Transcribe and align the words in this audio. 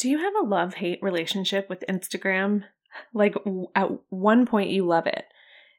Do 0.00 0.08
you 0.08 0.16
have 0.16 0.32
a 0.34 0.46
love 0.46 0.72
hate 0.72 1.02
relationship 1.02 1.68
with 1.68 1.84
Instagram? 1.86 2.64
Like, 3.12 3.34
at 3.74 3.90
one 4.08 4.46
point, 4.46 4.70
you 4.70 4.86
love 4.86 5.06
it. 5.06 5.26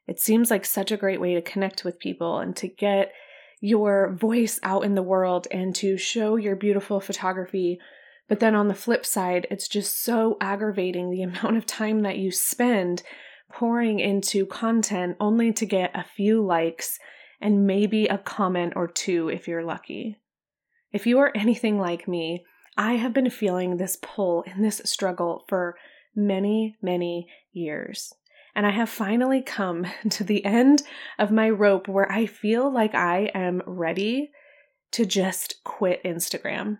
It 0.06 0.20
seems 0.20 0.48
like 0.48 0.64
such 0.64 0.92
a 0.92 0.96
great 0.96 1.20
way 1.20 1.34
to 1.34 1.42
connect 1.42 1.84
with 1.84 1.98
people 1.98 2.38
and 2.38 2.54
to 2.54 2.68
get 2.68 3.12
your 3.60 4.12
voice 4.12 4.60
out 4.62 4.84
in 4.84 4.94
the 4.94 5.02
world 5.02 5.48
and 5.50 5.74
to 5.74 5.98
show 5.98 6.36
your 6.36 6.54
beautiful 6.54 7.00
photography. 7.00 7.80
But 8.28 8.38
then 8.38 8.54
on 8.54 8.68
the 8.68 8.74
flip 8.74 9.04
side, 9.04 9.48
it's 9.50 9.66
just 9.66 10.04
so 10.04 10.36
aggravating 10.40 11.10
the 11.10 11.22
amount 11.24 11.56
of 11.56 11.66
time 11.66 12.02
that 12.02 12.18
you 12.18 12.30
spend 12.30 13.02
pouring 13.50 13.98
into 13.98 14.46
content 14.46 15.16
only 15.18 15.52
to 15.52 15.66
get 15.66 15.90
a 15.96 16.04
few 16.04 16.46
likes 16.46 17.00
and 17.40 17.66
maybe 17.66 18.06
a 18.06 18.18
comment 18.18 18.74
or 18.76 18.86
two 18.86 19.28
if 19.30 19.48
you're 19.48 19.64
lucky. 19.64 20.16
If 20.92 21.08
you 21.08 21.18
are 21.18 21.32
anything 21.34 21.80
like 21.80 22.06
me, 22.06 22.44
I 22.76 22.94
have 22.94 23.12
been 23.12 23.30
feeling 23.30 23.76
this 23.76 23.96
pull 24.00 24.44
and 24.46 24.64
this 24.64 24.80
struggle 24.84 25.44
for 25.48 25.76
many, 26.14 26.76
many 26.82 27.28
years. 27.52 28.12
And 28.54 28.66
I 28.66 28.70
have 28.70 28.90
finally 28.90 29.42
come 29.42 29.86
to 30.10 30.24
the 30.24 30.44
end 30.44 30.82
of 31.18 31.30
my 31.30 31.50
rope 31.50 31.88
where 31.88 32.10
I 32.10 32.26
feel 32.26 32.72
like 32.72 32.94
I 32.94 33.30
am 33.34 33.62
ready 33.66 34.30
to 34.92 35.06
just 35.06 35.62
quit 35.64 36.02
Instagram. 36.04 36.78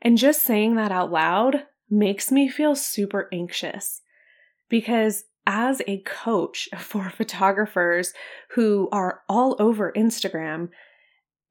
And 0.00 0.16
just 0.16 0.42
saying 0.42 0.76
that 0.76 0.92
out 0.92 1.10
loud 1.10 1.64
makes 1.90 2.30
me 2.30 2.48
feel 2.48 2.76
super 2.76 3.28
anxious 3.32 4.02
because 4.68 5.24
as 5.46 5.82
a 5.86 5.98
coach 6.02 6.68
for 6.78 7.10
photographers 7.10 8.12
who 8.50 8.88
are 8.92 9.22
all 9.28 9.56
over 9.58 9.92
Instagram, 9.92 10.68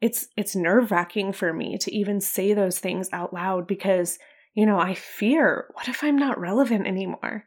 it's 0.01 0.27
it's 0.37 0.55
nerve-wracking 0.55 1.33
for 1.33 1.53
me 1.53 1.77
to 1.79 1.93
even 1.93 2.21
say 2.21 2.53
those 2.53 2.79
things 2.79 3.09
out 3.11 3.33
loud 3.33 3.67
because 3.67 4.19
you 4.53 4.65
know 4.65 4.79
i 4.79 4.93
fear 4.93 5.67
what 5.73 5.87
if 5.87 6.03
i'm 6.03 6.17
not 6.17 6.39
relevant 6.39 6.87
anymore? 6.87 7.45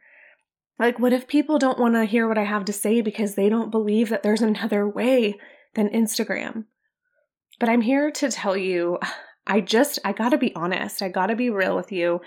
Like 0.79 0.97
what 0.97 1.13
if 1.13 1.27
people 1.27 1.59
don't 1.59 1.79
want 1.79 1.93
to 1.93 2.05
hear 2.05 2.27
what 2.27 2.37
i 2.37 2.43
have 2.43 2.65
to 2.65 2.73
say 2.73 3.01
because 3.01 3.35
they 3.35 3.49
don't 3.49 3.71
believe 3.71 4.09
that 4.09 4.23
there's 4.23 4.41
another 4.41 4.87
way 4.87 5.39
than 5.75 5.89
instagram? 5.89 6.65
But 7.59 7.69
i'm 7.69 7.81
here 7.81 8.11
to 8.11 8.29
tell 8.29 8.57
you 8.57 8.99
i 9.47 9.61
just 9.61 9.99
i 10.03 10.11
got 10.11 10.29
to 10.29 10.37
be 10.37 10.53
honest 10.55 11.01
i 11.01 11.09
got 11.09 11.27
to 11.27 11.35
be 11.35 11.49
real 11.49 11.75
with 11.75 11.91
you. 11.91 12.21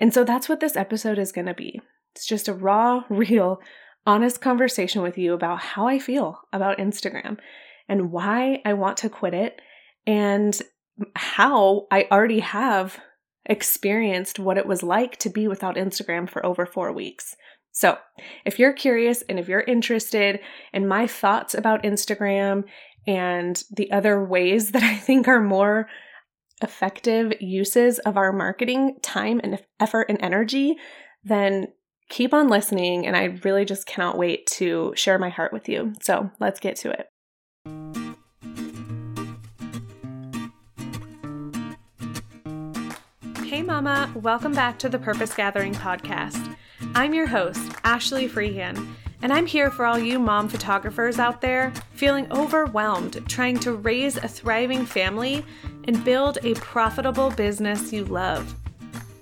And 0.00 0.14
so 0.14 0.22
that's 0.22 0.48
what 0.48 0.60
this 0.60 0.76
episode 0.76 1.18
is 1.18 1.32
to 1.32 1.54
be. 1.54 1.80
It's 2.14 2.24
just 2.24 2.46
a 2.46 2.54
raw 2.54 3.02
real 3.10 3.60
honest 4.06 4.40
conversation 4.40 5.02
with 5.02 5.18
you 5.18 5.34
about 5.34 5.60
how 5.60 5.86
i 5.86 5.98
feel 5.98 6.40
about 6.50 6.78
instagram 6.78 7.36
and 7.88 8.12
why 8.12 8.60
I 8.64 8.74
want 8.74 8.98
to 8.98 9.08
quit 9.08 9.34
it 9.34 9.60
and 10.06 10.60
how 11.14 11.86
I 11.90 12.06
already 12.10 12.40
have 12.40 12.98
experienced 13.46 14.38
what 14.38 14.58
it 14.58 14.66
was 14.66 14.82
like 14.82 15.16
to 15.18 15.30
be 15.30 15.48
without 15.48 15.76
Instagram 15.76 16.28
for 16.28 16.44
over 16.44 16.66
four 16.66 16.92
weeks. 16.92 17.34
So, 17.72 17.98
if 18.44 18.58
you're 18.58 18.72
curious 18.72 19.22
and 19.28 19.38
if 19.38 19.48
you're 19.48 19.60
interested 19.60 20.40
in 20.72 20.88
my 20.88 21.06
thoughts 21.06 21.54
about 21.54 21.84
Instagram 21.84 22.64
and 23.06 23.62
the 23.70 23.92
other 23.92 24.24
ways 24.24 24.72
that 24.72 24.82
I 24.82 24.96
think 24.96 25.28
are 25.28 25.40
more 25.40 25.88
effective 26.60 27.34
uses 27.40 28.00
of 28.00 28.16
our 28.16 28.32
marketing 28.32 28.96
time 29.02 29.40
and 29.44 29.60
effort 29.78 30.06
and 30.08 30.18
energy, 30.20 30.76
then 31.22 31.68
keep 32.08 32.34
on 32.34 32.48
listening. 32.48 33.06
And 33.06 33.16
I 33.16 33.38
really 33.44 33.64
just 33.64 33.86
cannot 33.86 34.18
wait 34.18 34.46
to 34.56 34.92
share 34.96 35.18
my 35.18 35.28
heart 35.28 35.52
with 35.52 35.68
you. 35.68 35.92
So, 36.02 36.30
let's 36.40 36.60
get 36.60 36.76
to 36.76 36.90
it. 36.90 37.06
Mama, 43.80 44.10
welcome 44.16 44.50
back 44.50 44.76
to 44.80 44.88
the 44.88 44.98
Purpose 44.98 45.32
Gathering 45.32 45.72
podcast. 45.72 46.56
I'm 46.96 47.14
your 47.14 47.28
host, 47.28 47.70
Ashley 47.84 48.26
Freehan, 48.26 48.96
and 49.22 49.32
I'm 49.32 49.46
here 49.46 49.70
for 49.70 49.86
all 49.86 50.00
you 50.00 50.18
mom 50.18 50.48
photographers 50.48 51.20
out 51.20 51.40
there 51.40 51.72
feeling 51.92 52.26
overwhelmed 52.32 53.24
trying 53.28 53.56
to 53.60 53.74
raise 53.74 54.16
a 54.16 54.26
thriving 54.26 54.84
family 54.84 55.44
and 55.84 56.04
build 56.04 56.38
a 56.42 56.54
profitable 56.54 57.30
business 57.30 57.92
you 57.92 58.04
love. 58.04 58.52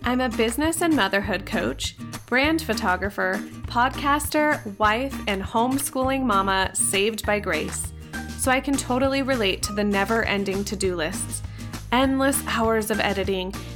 I'm 0.05 0.23
a 0.23 0.31
business 0.31 0.81
and 0.81 0.97
motherhood 0.97 1.45
coach, 1.45 1.95
brand 2.25 2.63
photographer, 2.63 3.35
podcaster, 3.65 4.79
wife, 4.79 5.15
and 5.27 5.43
homeschooling 5.43 6.23
mama 6.23 6.71
saved 6.73 7.27
by 7.27 7.41
grace 7.41 7.93
so 8.39 8.51
I 8.51 8.61
can 8.61 8.75
totally 8.79 9.21
relate 9.21 9.63
to 9.65 9.75
the 9.75 9.85
never 9.85 10.23
ending 10.23 10.65
to 10.65 10.77
do 10.77 10.97
lists, 10.97 11.43
endless 11.93 12.43
hours 12.47 12.91
of 12.91 13.01
editing, 13.01 13.55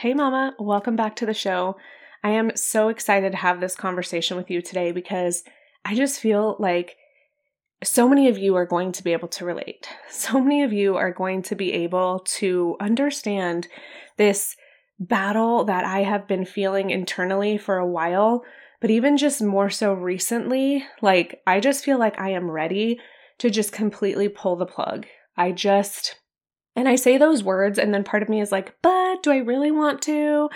Hey, 0.00 0.14
Mama, 0.14 0.54
welcome 0.58 0.96
back 0.96 1.16
to 1.16 1.26
the 1.26 1.34
show. 1.34 1.76
I 2.24 2.30
am 2.30 2.56
so 2.56 2.88
excited 2.88 3.32
to 3.32 3.36
have 3.36 3.60
this 3.60 3.76
conversation 3.76 4.38
with 4.38 4.50
you 4.50 4.62
today 4.62 4.92
because 4.92 5.44
I 5.84 5.94
just 5.94 6.20
feel 6.20 6.56
like 6.58 6.96
so 7.84 8.08
many 8.08 8.26
of 8.26 8.38
you 8.38 8.56
are 8.56 8.64
going 8.64 8.92
to 8.92 9.04
be 9.04 9.12
able 9.12 9.28
to 9.28 9.44
relate. 9.44 9.90
So 10.10 10.40
many 10.40 10.62
of 10.62 10.72
you 10.72 10.96
are 10.96 11.12
going 11.12 11.42
to 11.42 11.54
be 11.54 11.74
able 11.74 12.20
to 12.38 12.78
understand 12.80 13.68
this 14.16 14.56
battle 14.98 15.64
that 15.64 15.84
I 15.84 15.98
have 15.98 16.26
been 16.26 16.46
feeling 16.46 16.88
internally 16.88 17.58
for 17.58 17.76
a 17.76 17.86
while, 17.86 18.42
but 18.80 18.88
even 18.88 19.18
just 19.18 19.42
more 19.42 19.68
so 19.68 19.92
recently, 19.92 20.82
like 21.02 21.42
I 21.46 21.60
just 21.60 21.84
feel 21.84 21.98
like 21.98 22.18
I 22.18 22.30
am 22.30 22.50
ready 22.50 22.98
to 23.36 23.50
just 23.50 23.70
completely 23.70 24.30
pull 24.30 24.56
the 24.56 24.64
plug. 24.64 25.04
I 25.36 25.52
just 25.52 26.16
and 26.76 26.88
I 26.88 26.96
say 26.96 27.18
those 27.18 27.42
words, 27.42 27.78
and 27.78 27.92
then 27.92 28.04
part 28.04 28.22
of 28.22 28.28
me 28.28 28.40
is 28.40 28.52
like, 28.52 28.74
but 28.82 29.22
do 29.22 29.30
I 29.30 29.38
really 29.38 29.70
want 29.70 30.02
to? 30.02 30.48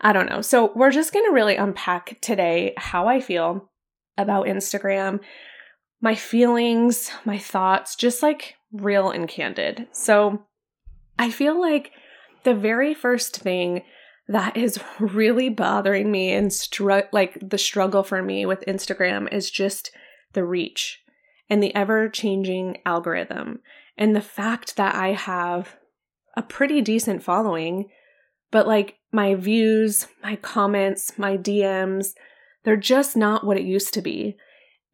I 0.00 0.12
don't 0.12 0.28
know. 0.28 0.40
So, 0.40 0.72
we're 0.74 0.90
just 0.90 1.12
going 1.12 1.24
to 1.26 1.34
really 1.34 1.56
unpack 1.56 2.20
today 2.20 2.74
how 2.76 3.08
I 3.08 3.20
feel 3.20 3.70
about 4.16 4.46
Instagram, 4.46 5.20
my 6.00 6.14
feelings, 6.14 7.10
my 7.24 7.38
thoughts, 7.38 7.96
just 7.96 8.22
like 8.22 8.54
real 8.72 9.10
and 9.10 9.28
candid. 9.28 9.88
So, 9.92 10.44
I 11.18 11.30
feel 11.30 11.60
like 11.60 11.92
the 12.44 12.54
very 12.54 12.94
first 12.94 13.36
thing 13.36 13.82
that 14.28 14.56
is 14.56 14.78
really 15.00 15.48
bothering 15.48 16.10
me 16.10 16.32
and 16.32 16.52
str- 16.52 17.00
like 17.12 17.38
the 17.40 17.58
struggle 17.58 18.02
for 18.02 18.22
me 18.22 18.46
with 18.46 18.64
Instagram 18.66 19.32
is 19.32 19.50
just 19.50 19.90
the 20.32 20.44
reach 20.44 21.00
and 21.48 21.62
the 21.62 21.74
ever 21.74 22.08
changing 22.08 22.78
algorithm 22.84 23.60
and 23.96 24.14
the 24.14 24.20
fact 24.20 24.76
that 24.76 24.94
I 24.94 25.12
have 25.12 25.76
a 26.36 26.42
pretty 26.42 26.80
decent 26.82 27.22
following, 27.22 27.88
but 28.50 28.66
like 28.66 28.98
my 29.12 29.34
views, 29.34 30.06
my 30.22 30.36
comments, 30.36 31.18
my 31.18 31.36
DMs, 31.36 32.12
they're 32.64 32.76
just 32.76 33.16
not 33.16 33.44
what 33.46 33.56
it 33.56 33.64
used 33.64 33.94
to 33.94 34.02
be. 34.02 34.36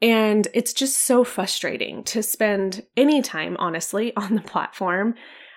And 0.00 0.48
it's 0.54 0.72
just 0.72 0.98
so 0.98 1.24
frustrating 1.24 2.04
to 2.04 2.22
spend 2.22 2.84
any 2.96 3.22
time, 3.22 3.56
honestly, 3.58 4.14
on 4.16 4.34
the 4.34 4.42
platform 4.42 5.14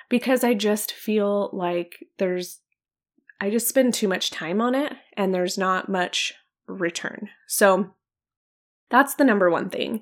because 0.10 0.44
I 0.44 0.54
just 0.54 0.92
feel 0.92 1.50
like 1.52 1.96
there's, 2.18 2.60
I 3.42 3.50
just 3.50 3.68
spend 3.68 3.94
too 3.94 4.08
much 4.08 4.32
time 4.32 4.62
on 4.62 4.76
it 4.76 4.94
and 5.14 5.34
there's 5.34 5.58
not 5.58 5.90
much 5.90 6.34
return. 6.68 7.30
So 7.48 7.94
that's 8.90 9.16
the 9.16 9.26
number 9.26 9.50
one 9.50 9.70
thing. 9.70 10.02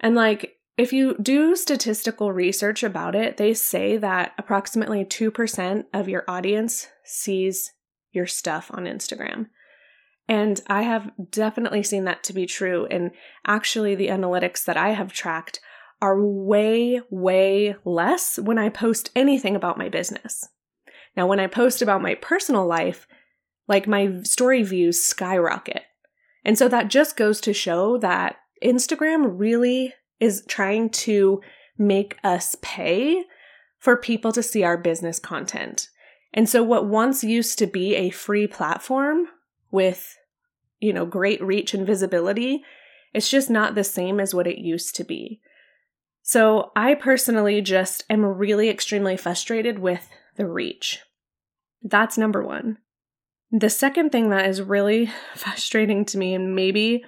And 0.00 0.14
like, 0.14 0.53
if 0.76 0.92
you 0.92 1.16
do 1.20 1.54
statistical 1.54 2.32
research 2.32 2.82
about 2.82 3.14
it, 3.14 3.36
they 3.36 3.54
say 3.54 3.96
that 3.96 4.32
approximately 4.38 5.04
2% 5.04 5.84
of 5.92 6.08
your 6.08 6.24
audience 6.26 6.88
sees 7.04 7.72
your 8.12 8.26
stuff 8.26 8.70
on 8.72 8.84
Instagram. 8.84 9.46
And 10.28 10.60
I 10.66 10.82
have 10.82 11.12
definitely 11.30 11.82
seen 11.82 12.04
that 12.04 12.24
to 12.24 12.32
be 12.32 12.46
true. 12.46 12.86
And 12.86 13.12
actually, 13.46 13.94
the 13.94 14.08
analytics 14.08 14.64
that 14.64 14.76
I 14.76 14.90
have 14.90 15.12
tracked 15.12 15.60
are 16.00 16.20
way, 16.20 17.00
way 17.10 17.76
less 17.84 18.38
when 18.38 18.58
I 18.58 18.68
post 18.68 19.10
anything 19.14 19.54
about 19.54 19.78
my 19.78 19.88
business. 19.88 20.48
Now, 21.16 21.26
when 21.26 21.40
I 21.40 21.46
post 21.46 21.82
about 21.82 22.02
my 22.02 22.14
personal 22.14 22.66
life, 22.66 23.06
like 23.68 23.86
my 23.86 24.22
story 24.22 24.62
views 24.62 25.00
skyrocket. 25.00 25.82
And 26.44 26.58
so 26.58 26.68
that 26.68 26.88
just 26.88 27.16
goes 27.16 27.40
to 27.42 27.52
show 27.52 27.96
that 27.98 28.36
Instagram 28.62 29.38
really 29.38 29.94
is 30.20 30.44
trying 30.46 30.90
to 30.90 31.40
make 31.76 32.18
us 32.22 32.56
pay 32.62 33.24
for 33.78 33.96
people 33.96 34.32
to 34.32 34.42
see 34.42 34.62
our 34.62 34.78
business 34.78 35.18
content. 35.18 35.88
And 36.32 36.48
so 36.48 36.62
what 36.62 36.86
once 36.86 37.22
used 37.22 37.58
to 37.58 37.66
be 37.66 37.94
a 37.94 38.10
free 38.10 38.46
platform 38.46 39.28
with, 39.70 40.16
you 40.80 40.92
know, 40.92 41.06
great 41.06 41.42
reach 41.42 41.74
and 41.74 41.86
visibility, 41.86 42.64
it's 43.12 43.30
just 43.30 43.50
not 43.50 43.74
the 43.74 43.84
same 43.84 44.18
as 44.18 44.34
what 44.34 44.46
it 44.46 44.58
used 44.58 44.96
to 44.96 45.04
be. 45.04 45.40
So 46.22 46.72
I 46.74 46.94
personally 46.94 47.60
just 47.60 48.04
am 48.08 48.24
really 48.24 48.68
extremely 48.68 49.16
frustrated 49.16 49.78
with 49.78 50.08
the 50.36 50.46
reach. 50.46 51.00
That's 51.82 52.18
number 52.18 52.42
one. 52.42 52.78
The 53.52 53.70
second 53.70 54.10
thing 54.10 54.30
that 54.30 54.48
is 54.48 54.62
really 54.62 55.12
frustrating 55.34 56.04
to 56.06 56.18
me, 56.18 56.34
and 56.34 56.56
maybe 56.56 57.04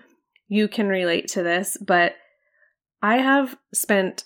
you 0.46 0.68
can 0.68 0.86
relate 0.86 1.28
to 1.28 1.42
this, 1.42 1.76
but 1.80 2.14
I 3.06 3.18
have 3.18 3.56
spent 3.72 4.24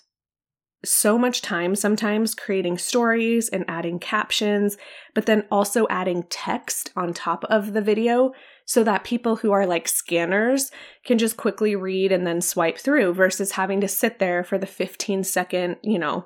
so 0.83 1.15
much 1.15 1.43
time 1.43 1.75
sometimes 1.75 2.33
creating 2.33 2.79
stories 2.79 3.47
and 3.47 3.63
adding 3.67 3.99
captions, 3.99 4.75
but 5.13 5.27
then 5.27 5.45
also 5.51 5.85
adding 5.91 6.23
text 6.31 6.91
on 6.95 7.13
top 7.13 7.43
of 7.43 7.73
the 7.73 7.81
video 7.81 8.31
so 8.65 8.83
that 8.83 9.03
people 9.03 9.35
who 9.35 9.51
are 9.51 9.67
like 9.67 9.87
scanners 9.87 10.71
can 11.05 11.19
just 11.19 11.37
quickly 11.37 11.75
read 11.75 12.11
and 12.11 12.25
then 12.25 12.41
swipe 12.41 12.79
through 12.79 13.13
versus 13.13 13.51
having 13.51 13.81
to 13.81 13.87
sit 13.87 14.17
there 14.17 14.43
for 14.43 14.57
the 14.57 14.65
15 14.65 15.23
second, 15.25 15.75
you 15.83 15.99
know, 15.99 16.25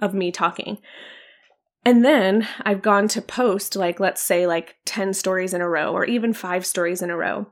of 0.00 0.14
me 0.14 0.30
talking. 0.30 0.78
And 1.84 2.04
then 2.04 2.46
I've 2.62 2.82
gone 2.82 3.08
to 3.08 3.20
post, 3.20 3.74
like, 3.74 3.98
let's 3.98 4.22
say, 4.22 4.46
like 4.46 4.76
10 4.84 5.12
stories 5.12 5.54
in 5.54 5.60
a 5.60 5.68
row 5.68 5.92
or 5.92 6.04
even 6.04 6.34
five 6.34 6.64
stories 6.64 7.02
in 7.02 7.10
a 7.10 7.16
row. 7.16 7.48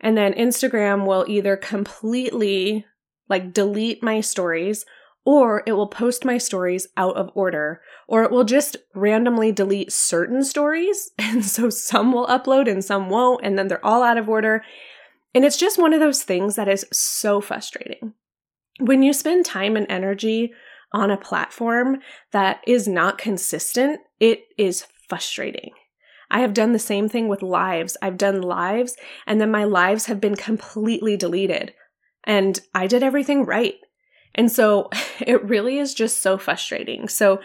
And 0.00 0.16
then 0.16 0.34
Instagram 0.34 1.06
will 1.06 1.24
either 1.28 1.56
completely 1.56 2.84
like 3.28 3.52
delete 3.52 4.02
my 4.02 4.20
stories 4.20 4.84
or 5.28 5.62
it 5.66 5.72
will 5.72 5.86
post 5.86 6.24
my 6.24 6.38
stories 6.38 6.88
out 6.96 7.14
of 7.14 7.30
order, 7.34 7.82
or 8.06 8.22
it 8.22 8.30
will 8.30 8.44
just 8.44 8.78
randomly 8.94 9.52
delete 9.52 9.92
certain 9.92 10.42
stories. 10.42 11.10
And 11.18 11.44
so 11.44 11.68
some 11.68 12.14
will 12.14 12.26
upload 12.28 12.66
and 12.66 12.82
some 12.82 13.10
won't, 13.10 13.44
and 13.44 13.58
then 13.58 13.68
they're 13.68 13.84
all 13.84 14.02
out 14.02 14.16
of 14.16 14.26
order. 14.26 14.64
And 15.34 15.44
it's 15.44 15.58
just 15.58 15.78
one 15.78 15.92
of 15.92 16.00
those 16.00 16.22
things 16.22 16.56
that 16.56 16.66
is 16.66 16.86
so 16.90 17.42
frustrating. 17.42 18.14
When 18.80 19.02
you 19.02 19.12
spend 19.12 19.44
time 19.44 19.76
and 19.76 19.84
energy 19.90 20.54
on 20.94 21.10
a 21.10 21.18
platform 21.18 21.98
that 22.32 22.62
is 22.66 22.88
not 22.88 23.18
consistent, 23.18 24.00
it 24.18 24.44
is 24.56 24.86
frustrating. 25.10 25.72
I 26.30 26.40
have 26.40 26.54
done 26.54 26.72
the 26.72 26.78
same 26.78 27.06
thing 27.06 27.28
with 27.28 27.42
lives. 27.42 27.98
I've 28.00 28.16
done 28.16 28.40
lives, 28.40 28.96
and 29.26 29.42
then 29.42 29.50
my 29.50 29.64
lives 29.64 30.06
have 30.06 30.22
been 30.22 30.36
completely 30.36 31.18
deleted. 31.18 31.74
And 32.28 32.60
I 32.74 32.86
did 32.86 33.02
everything 33.02 33.44
right. 33.44 33.76
And 34.34 34.52
so 34.52 34.90
it 35.20 35.42
really 35.42 35.78
is 35.78 35.94
just 35.94 36.22
so 36.22 36.38
frustrating. 36.38 37.08
So 37.08 37.40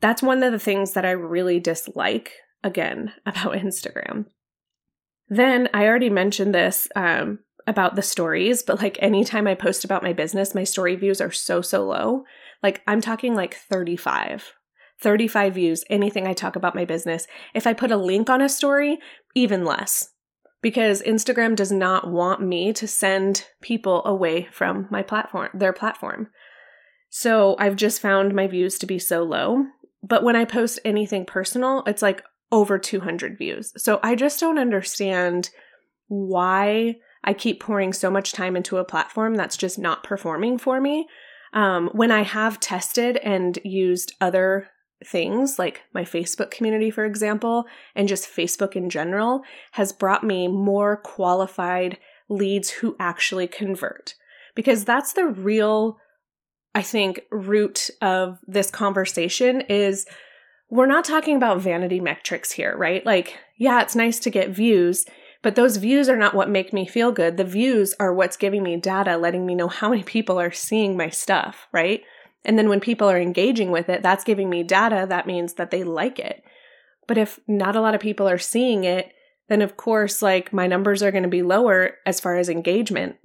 that's 0.00 0.22
one 0.22 0.42
of 0.42 0.52
the 0.52 0.58
things 0.58 0.92
that 0.92 1.06
I 1.06 1.12
really 1.12 1.60
dislike 1.60 2.32
again 2.62 3.12
about 3.26 3.54
Instagram. 3.54 4.26
Then 5.28 5.68
I 5.72 5.86
already 5.86 6.10
mentioned 6.10 6.54
this 6.54 6.88
um, 6.94 7.40
about 7.66 7.96
the 7.96 8.02
stories, 8.02 8.62
but 8.62 8.80
like 8.80 8.98
anytime 9.00 9.46
I 9.46 9.54
post 9.54 9.84
about 9.84 10.02
my 10.02 10.12
business, 10.12 10.54
my 10.54 10.64
story 10.64 10.94
views 10.96 11.20
are 11.20 11.32
so, 11.32 11.62
so 11.62 11.86
low. 11.86 12.24
Like 12.62 12.82
I'm 12.86 13.00
talking 13.00 13.34
like 13.34 13.54
35. 13.54 14.52
35 15.00 15.54
views, 15.54 15.84
anything 15.90 16.26
I 16.26 16.32
talk 16.32 16.56
about 16.56 16.74
my 16.74 16.84
business. 16.84 17.26
If 17.54 17.66
I 17.66 17.74
put 17.74 17.90
a 17.90 17.96
link 17.96 18.30
on 18.30 18.40
a 18.40 18.48
story, 18.48 18.98
even 19.34 19.64
less 19.64 20.10
because 20.66 21.00
Instagram 21.02 21.54
does 21.54 21.70
not 21.70 22.10
want 22.10 22.42
me 22.42 22.72
to 22.72 22.88
send 22.88 23.46
people 23.62 24.04
away 24.04 24.48
from 24.50 24.88
my 24.90 25.00
platform, 25.00 25.48
their 25.54 25.72
platform. 25.72 26.26
So 27.08 27.54
I've 27.60 27.76
just 27.76 28.00
found 28.00 28.34
my 28.34 28.48
views 28.48 28.76
to 28.80 28.86
be 28.86 28.98
so 28.98 29.22
low. 29.22 29.66
But 30.02 30.24
when 30.24 30.34
I 30.34 30.44
post 30.44 30.80
anything 30.84 31.24
personal, 31.24 31.84
it's 31.86 32.02
like 32.02 32.24
over 32.50 32.80
200 32.80 33.38
views. 33.38 33.74
So 33.76 34.00
I 34.02 34.16
just 34.16 34.40
don't 34.40 34.58
understand 34.58 35.50
why 36.08 36.96
I 37.22 37.32
keep 37.32 37.60
pouring 37.62 37.92
so 37.92 38.10
much 38.10 38.32
time 38.32 38.56
into 38.56 38.78
a 38.78 38.84
platform 38.84 39.36
that's 39.36 39.56
just 39.56 39.78
not 39.78 40.02
performing 40.02 40.58
for 40.58 40.80
me. 40.80 41.06
Um, 41.52 41.90
when 41.92 42.10
I 42.10 42.24
have 42.24 42.58
tested 42.58 43.18
and 43.18 43.56
used 43.62 44.14
other 44.20 44.66
things 45.04 45.58
like 45.58 45.82
my 45.92 46.02
Facebook 46.02 46.50
community, 46.50 46.90
for 46.90 47.04
example, 47.04 47.66
and 47.94 48.08
just 48.08 48.28
Facebook 48.28 48.74
in 48.74 48.88
general, 48.88 49.42
has 49.72 49.92
brought 49.92 50.24
me 50.24 50.48
more 50.48 50.96
qualified 50.96 51.98
leads 52.28 52.70
who 52.70 52.96
actually 52.98 53.46
convert. 53.46 54.14
Because 54.54 54.84
that's 54.84 55.12
the 55.12 55.26
real, 55.26 55.98
I 56.74 56.82
think, 56.82 57.20
root 57.30 57.90
of 58.00 58.38
this 58.46 58.70
conversation 58.70 59.60
is 59.62 60.06
we're 60.70 60.86
not 60.86 61.04
talking 61.04 61.36
about 61.36 61.60
vanity 61.60 62.00
metrics 62.00 62.52
here, 62.52 62.76
right? 62.76 63.04
Like, 63.04 63.38
yeah, 63.58 63.82
it's 63.82 63.94
nice 63.94 64.18
to 64.20 64.30
get 64.30 64.50
views, 64.50 65.06
but 65.42 65.54
those 65.54 65.76
views 65.76 66.08
are 66.08 66.16
not 66.16 66.34
what 66.34 66.50
make 66.50 66.72
me 66.72 66.86
feel 66.86 67.12
good. 67.12 67.36
The 67.36 67.44
views 67.44 67.94
are 68.00 68.12
what's 68.12 68.36
giving 68.36 68.62
me 68.62 68.76
data, 68.76 69.16
letting 69.16 69.46
me 69.46 69.54
know 69.54 69.68
how 69.68 69.90
many 69.90 70.02
people 70.02 70.40
are 70.40 70.50
seeing 70.50 70.96
my 70.96 71.10
stuff, 71.10 71.68
right? 71.72 72.02
And 72.46 72.56
then 72.56 72.68
when 72.68 72.80
people 72.80 73.10
are 73.10 73.20
engaging 73.20 73.72
with 73.72 73.88
it, 73.88 74.02
that's 74.02 74.24
giving 74.24 74.48
me 74.48 74.62
data. 74.62 75.04
That 75.06 75.26
means 75.26 75.54
that 75.54 75.72
they 75.72 75.82
like 75.82 76.18
it. 76.20 76.42
But 77.08 77.18
if 77.18 77.40
not 77.46 77.76
a 77.76 77.80
lot 77.80 77.94
of 77.94 78.00
people 78.00 78.28
are 78.28 78.38
seeing 78.38 78.84
it, 78.84 79.12
then 79.48 79.62
of 79.62 79.76
course, 79.76 80.22
like 80.22 80.52
my 80.52 80.68
numbers 80.68 81.02
are 81.02 81.10
going 81.10 81.24
to 81.24 81.28
be 81.28 81.42
lower 81.42 81.96
as 82.06 82.20
far 82.20 82.36
as 82.36 82.48
engagement. 82.48 83.16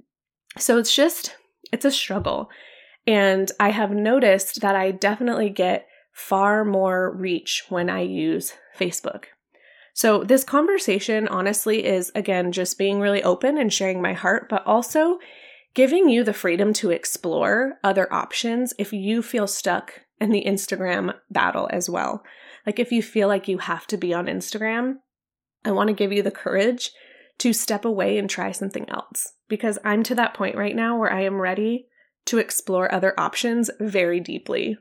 So 0.58 0.76
it's 0.76 0.94
just, 0.94 1.36
it's 1.72 1.84
a 1.84 1.90
struggle. 1.90 2.50
And 3.06 3.50
I 3.58 3.70
have 3.70 3.92
noticed 3.92 4.60
that 4.60 4.74
I 4.74 4.90
definitely 4.90 5.50
get 5.50 5.86
far 6.12 6.64
more 6.64 7.14
reach 7.16 7.64
when 7.68 7.88
I 7.88 8.00
use 8.00 8.54
Facebook. 8.78 9.24
So, 9.94 10.24
this 10.24 10.44
conversation 10.44 11.28
honestly 11.28 11.84
is 11.84 12.10
again 12.14 12.50
just 12.52 12.78
being 12.78 12.98
really 12.98 13.22
open 13.22 13.58
and 13.58 13.72
sharing 13.72 14.00
my 14.00 14.14
heart, 14.14 14.48
but 14.48 14.66
also 14.66 15.18
giving 15.74 16.08
you 16.08 16.22
the 16.24 16.32
freedom 16.32 16.72
to 16.74 16.90
explore 16.90 17.78
other 17.82 18.12
options 18.12 18.74
if 18.78 18.92
you 18.92 19.22
feel 19.22 19.46
stuck 19.46 20.02
in 20.20 20.30
the 20.30 20.44
Instagram 20.44 21.14
battle 21.30 21.68
as 21.72 21.88
well. 21.88 22.22
Like 22.66 22.78
if 22.78 22.92
you 22.92 23.02
feel 23.02 23.28
like 23.28 23.48
you 23.48 23.58
have 23.58 23.86
to 23.88 23.96
be 23.96 24.14
on 24.14 24.26
Instagram, 24.26 24.96
I 25.64 25.72
want 25.72 25.88
to 25.88 25.94
give 25.94 26.12
you 26.12 26.22
the 26.22 26.30
courage 26.30 26.90
to 27.38 27.52
step 27.52 27.84
away 27.84 28.18
and 28.18 28.28
try 28.28 28.52
something 28.52 28.88
else 28.88 29.32
because 29.48 29.78
I'm 29.84 30.02
to 30.04 30.14
that 30.14 30.34
point 30.34 30.56
right 30.56 30.76
now 30.76 30.98
where 30.98 31.12
I 31.12 31.22
am 31.22 31.40
ready 31.40 31.86
to 32.26 32.38
explore 32.38 32.92
other 32.92 33.18
options 33.18 33.70
very 33.80 34.20
deeply. 34.20 34.76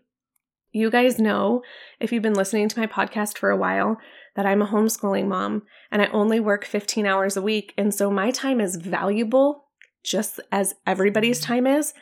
You 0.72 0.90
guys 0.90 1.20
know, 1.20 1.64
if 2.00 2.12
you've 2.12 2.24
been 2.24 2.34
listening 2.34 2.70
to 2.70 2.80
my 2.80 2.88
podcast 2.88 3.38
for 3.38 3.50
a 3.50 3.58
while, 3.58 3.98
that 4.36 4.46
I'm 4.46 4.62
a 4.62 4.68
homeschooling 4.68 5.28
mom 5.28 5.64
and 5.92 6.02
I 6.02 6.06
only 6.08 6.40
work 6.40 6.64
15 6.66 7.06
hours 7.06 7.36
a 7.36 7.42
week. 7.42 7.74
And 7.78 7.94
so 7.94 8.10
my 8.10 8.32
time 8.32 8.62
is 8.62 8.78
valuable 8.78 9.66
just 10.04 10.40
as 10.52 10.76
everybody's 10.86 11.42
mm-hmm. 11.42 11.54
time 11.54 11.68
is, 11.68 11.94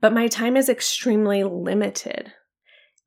but 0.00 0.12
my 0.12 0.28
time 0.28 0.56
is 0.56 0.68
extremely 0.68 1.44
limited. 1.44 2.32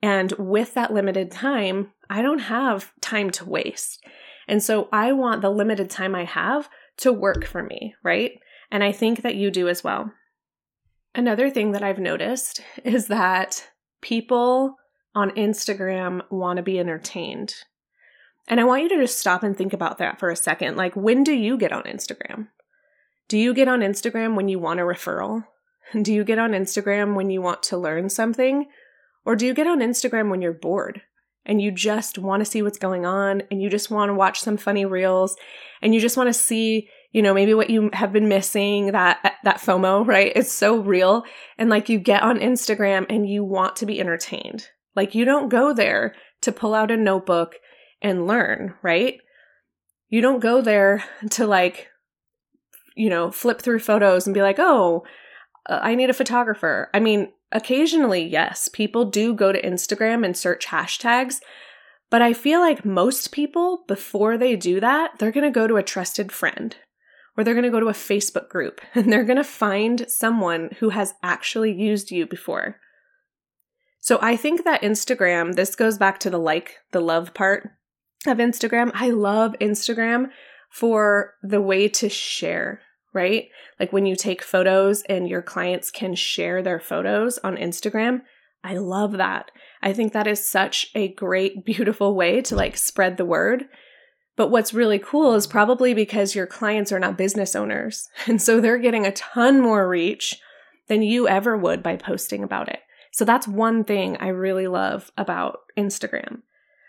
And 0.02 0.32
with 0.34 0.74
that 0.74 0.94
limited 0.94 1.32
time, 1.32 1.92
I 2.10 2.22
don't 2.22 2.40
have 2.40 2.92
time 3.02 3.30
to 3.32 3.46
waste. 3.46 4.04
And 4.48 4.62
so 4.62 4.90
I 4.92 5.14
want 5.14 5.42
the 5.42 5.50
limited 5.50 5.90
time 5.90 6.14
I 6.14 6.26
have 6.26 6.70
to 6.98 7.14
work 7.14 7.46
for 7.46 7.64
me, 7.64 7.96
right? 8.04 8.34
And 8.70 8.84
I 8.84 8.92
think 8.92 9.22
that 9.22 9.36
you 9.36 9.50
do 9.50 9.70
as 9.70 9.84
well. 9.84 10.12
Another 11.16 11.50
thing 11.50 11.72
that 11.72 11.84
I've 11.84 12.00
noticed 12.00 12.62
is 12.84 13.08
that 13.08 13.70
people 14.02 14.76
on 15.16 15.32
Instagram 15.32 16.22
want 16.30 16.58
to 16.58 16.64
be 16.64 16.80
entertained. 16.80 17.56
And 18.48 18.60
I 18.60 18.66
want 18.66 18.84
you 18.84 18.90
to 18.90 19.02
just 19.02 19.20
stop 19.20 19.44
and 19.44 19.58
think 19.58 19.72
about 19.72 20.00
that 20.00 20.20
for 20.20 20.30
a 20.30 20.36
second. 20.36 20.76
Like, 20.76 20.96
when 20.96 21.24
do 21.24 21.34
you 21.34 21.58
get 21.58 21.72
on 21.72 21.84
Instagram? 21.84 22.48
Do 23.28 23.38
you 23.38 23.54
get 23.54 23.68
on 23.68 23.80
Instagram 23.80 24.36
when 24.36 24.48
you 24.48 24.60
want 24.60 24.80
a 24.80 24.84
referral? 24.84 25.46
Do 26.00 26.14
you 26.14 26.24
get 26.24 26.40
on 26.40 26.52
Instagram 26.52 27.16
when 27.16 27.30
you 27.30 27.42
want 27.42 27.64
to 27.64 27.78
learn 27.78 28.10
something? 28.10 28.68
Or 29.26 29.36
do 29.36 29.46
you 29.46 29.54
get 29.54 29.68
on 29.68 29.80
Instagram 29.80 30.30
when 30.30 30.42
you're 30.42 30.54
bored 30.54 31.02
and 31.46 31.62
you 31.62 31.72
just 31.72 32.18
want 32.18 32.42
to 32.42 32.50
see 32.50 32.62
what's 32.62 32.78
going 32.78 33.06
on 33.06 33.44
and 33.52 33.62
you 33.62 33.70
just 33.70 33.92
want 33.92 34.10
to 34.10 34.14
watch 34.14 34.42
some 34.42 34.58
funny 34.58 34.86
reels 34.86 35.36
and 35.82 35.94
you 35.94 36.02
just 36.02 36.18
want 36.18 36.28
to 36.28 36.34
see, 36.34 36.90
you 37.12 37.22
know, 37.22 37.34
maybe 37.34 37.54
what 37.54 37.70
you 37.70 37.90
have 37.94 38.12
been 38.14 38.28
missing, 38.28 38.88
that 38.88 39.38
that 39.44 39.60
FOMO, 39.60 40.06
right? 40.06 40.32
It's 40.36 40.52
so 40.52 40.78
real. 40.78 41.24
And 41.58 41.70
like 41.70 41.90
you 41.90 42.00
get 42.00 42.24
on 42.24 42.40
Instagram 42.40 43.06
and 43.10 43.30
you 43.30 43.44
want 43.44 43.76
to 43.78 43.86
be 43.86 44.00
entertained. 44.00 44.68
Like 44.96 45.16
you 45.16 45.26
don't 45.26 45.50
go 45.50 45.74
there 45.74 46.16
to 46.42 46.52
pull 46.52 46.74
out 46.74 46.92
a 46.92 46.98
notebook 46.98 47.56
and 48.02 48.28
learn, 48.28 48.76
right? 48.82 49.20
You 50.10 50.22
don't 50.22 50.40
go 50.40 50.62
there 50.62 51.04
to 51.32 51.48
like 51.48 51.88
you 52.96 53.10
know, 53.10 53.32
flip 53.32 53.62
through 53.62 53.80
photos 53.80 54.26
and 54.26 54.34
be 54.34 54.42
like, 54.42 54.58
oh, 54.60 55.04
uh, 55.68 55.80
I 55.82 55.96
need 55.96 56.10
a 56.10 56.14
photographer. 56.14 56.90
I 56.94 57.00
mean, 57.00 57.32
occasionally, 57.52 58.26
yes, 58.26 58.70
people 58.72 59.06
do 59.06 59.34
go 59.34 59.52
to 59.52 59.62
Instagram 59.62 60.26
and 60.26 60.36
search 60.36 60.68
hashtags, 60.68 61.40
but 62.10 62.22
I 62.22 62.34
feel 62.34 62.60
like 62.60 62.86
most 62.86 63.32
people, 63.32 63.84
before 63.88 64.38
they 64.38 64.56
do 64.56 64.80
that, 64.80 65.18
they're 65.18 65.32
going 65.32 65.46
to 65.46 65.52
go 65.52 65.68
to 65.68 65.78
a 65.78 65.84
trusted 65.84 66.32
friend 66.32 66.76
or 67.36 67.44
they're 67.44 67.56
going 67.56 67.64
to 67.64 67.72
go 67.72 67.80
to 67.80 67.88
a 67.88 67.94
Facebook 67.94 68.50
group 68.50 68.82
and 68.96 69.12
they're 69.12 69.24
going 69.24 69.38
to 69.38 69.44
find 69.44 70.06
someone 70.08 70.70
who 70.80 70.90
has 70.90 71.14
actually 71.24 71.72
used 71.72 72.12
you 72.12 72.26
before. 72.26 72.80
So 74.00 74.20
I 74.22 74.36
think 74.36 74.66
that 74.66 74.82
Instagram, 74.82 75.56
this 75.56 75.76
goes 75.76 75.98
back 75.98 76.20
to 76.20 76.30
the 76.30 76.38
like, 76.38 76.80
the 76.92 77.00
love 77.00 77.34
part. 77.34 77.72
of 78.28 78.38
Instagram. 78.38 78.92
I 78.94 79.12
love 79.12 79.56
Instagram 79.62 80.30
for 80.74 81.36
the 81.44 81.62
way 81.62 81.88
to 81.88 82.10
share, 82.10 82.82
right? 83.14 83.50
Like 83.80 83.94
when 83.94 84.08
you 84.08 84.16
take 84.16 84.42
photos 84.42 85.04
and 85.04 85.30
your 85.30 85.44
clients 85.44 85.92
can 85.92 86.16
share 86.16 86.64
their 86.64 86.80
photos 86.80 87.38
on 87.38 87.58
Instagram. 87.58 88.22
I 88.64 88.78
love 88.78 89.12
that. 89.14 89.52
I 89.84 89.94
think 89.94 90.14
that 90.14 90.26
is 90.26 90.50
such 90.50 90.90
a 90.96 91.10
great, 91.10 91.64
beautiful 91.66 92.16
way 92.16 92.42
to 92.42 92.56
like 92.56 92.76
spread 92.76 93.18
the 93.18 93.26
word. 93.26 93.66
But 94.36 94.50
what's 94.50 94.74
really 94.74 94.98
cool 94.98 95.36
is 95.36 95.46
probably 95.46 95.94
because 95.94 96.34
your 96.34 96.48
clients 96.48 96.92
are 96.92 97.00
not 97.00 97.20
business 97.20 97.56
owners. 97.56 98.10
And 98.26 98.42
so 98.42 98.60
they're 98.60 98.80
getting 98.80 99.06
a 99.06 99.12
ton 99.12 99.62
more 99.62 99.88
reach 99.88 100.40
than 100.88 101.04
you 101.04 101.28
ever 101.28 101.56
would 101.56 101.84
by 101.84 101.98
posting 101.98 102.44
about 102.44 102.68
it. 102.68 102.80
So 103.12 103.26
that's 103.26 103.48
one 103.48 103.84
thing 103.84 104.18
I 104.18 104.30
really 104.30 104.66
love 104.66 105.12
about 105.20 105.60
Instagram. 105.78 106.42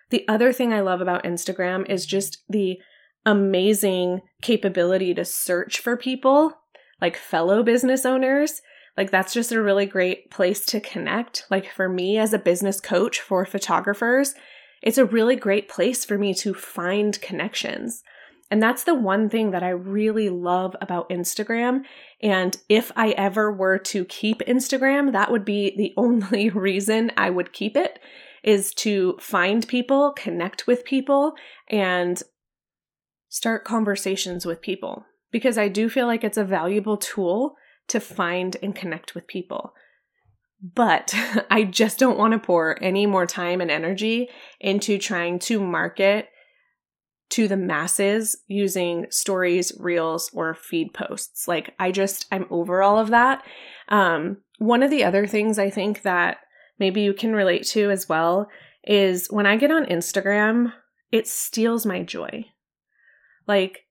The 0.09 0.27
other 0.27 0.55
thing 0.55 0.73
I 0.73 0.81
love 0.81 1.03
about 1.03 1.25
Instagram 1.25 1.87
is 1.91 2.07
just 2.07 2.39
the 2.49 2.79
amazing 3.27 4.23
capability 4.43 5.15
to 5.15 5.25
search 5.25 5.81
for 5.81 5.97
people, 5.97 6.53
like 7.01 7.17
fellow 7.17 7.63
business 7.63 8.05
owners. 8.05 8.61
Like, 8.97 9.11
that's 9.11 9.33
just 9.33 9.51
a 9.51 9.61
really 9.61 9.87
great 9.87 10.31
place 10.31 10.65
to 10.67 10.81
connect. 10.81 11.47
Like, 11.51 11.71
for 11.71 11.89
me 11.89 12.17
as 12.17 12.33
a 12.33 12.39
business 12.39 12.81
coach 12.81 13.21
for 13.21 13.45
photographers, 13.45 14.35
it's 14.83 14.99
a 14.99 15.05
really 15.05 15.35
great 15.35 15.69
place 15.69 16.05
for 16.05 16.17
me 16.17 16.33
to 16.35 16.55
find 16.55 17.21
connections. 17.21 18.03
And 18.51 18.63
that's 18.63 18.85
the 18.85 18.95
one 18.95 19.29
thing 19.29 19.51
that 19.51 19.63
I 19.63 19.71
really 19.71 20.29
love 20.29 20.77
about 20.81 21.09
Instagram. 21.09 21.85
And 22.23 22.57
if 22.69 22.93
I 22.95 23.11
ever 23.13 23.51
were 23.51 23.79
to 23.79 24.05
keep 24.05 24.41
Instagram, 24.41 25.13
that 25.13 25.33
would 25.33 25.45
be 25.45 25.75
the 25.77 25.93
only 26.01 26.51
reason 26.51 27.11
I 27.17 27.31
would 27.31 27.53
keep 27.53 27.77
it 27.77 27.99
is 28.43 28.75
to 28.75 29.17
find 29.19 29.67
people, 29.67 30.13
connect 30.13 30.67
with 30.67 30.85
people, 30.85 31.33
and 31.69 32.23
start 33.35 33.65
conversations 33.65 34.47
with 34.47 34.61
people 34.61 35.05
because 35.33 35.59
I 35.59 35.67
do 35.67 35.89
feel 35.89 36.07
like 36.07 36.23
it's 36.23 36.39
a 36.39 36.45
valuable 36.45 36.97
tool 36.97 37.57
to 37.89 37.99
find 37.99 38.57
and 38.63 38.77
connect 38.77 39.17
with 39.17 39.27
people. 39.27 39.75
But 40.63 41.13
I 41.51 41.65
just 41.65 41.99
don't 41.99 42.17
want 42.17 42.33
to 42.35 42.39
pour 42.39 42.81
any 42.81 43.07
more 43.07 43.27
time 43.27 43.61
and 43.61 43.73
energy 43.73 44.29
into 44.61 44.99
trying 44.99 45.41
to 45.41 45.59
market 45.59 46.29
to 47.31 47.49
the 47.49 47.57
masses 47.57 48.37
using 48.47 49.07
stories, 49.11 49.73
reels, 49.81 50.31
or 50.33 50.55
feed 50.55 50.95
posts. 50.95 51.49
Like, 51.49 51.75
I 51.81 51.91
just, 51.91 52.27
I'm 52.31 52.47
over 52.51 52.85
all 52.85 53.01
of 53.01 53.09
that. 53.09 53.43
Um, 53.89 54.37
one 54.59 54.85
of 54.85 54.93
the 54.93 55.03
other 55.03 55.27
things 55.27 55.59
I 55.59 55.71
think 55.71 56.03
that 56.03 56.37
maybe 56.79 57.01
you 57.01 57.13
can 57.13 57.35
relate 57.35 57.67
to 57.71 57.91
as 57.91 58.09
well 58.09 58.49
is 58.85 59.27
when 59.29 59.45
I 59.45 59.57
get 59.57 59.73
on 59.73 59.87
Instagram, 59.87 60.73
it 61.11 61.27
steals 61.27 61.85
my 61.85 62.05
joy. 62.05 62.45
Like, 63.47 63.87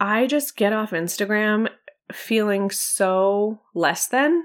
I 0.00 0.26
just 0.26 0.56
get 0.56 0.72
off 0.72 0.90
Instagram 0.90 1.68
feeling 2.12 2.70
so 2.70 3.60
less 3.74 4.06
than 4.06 4.44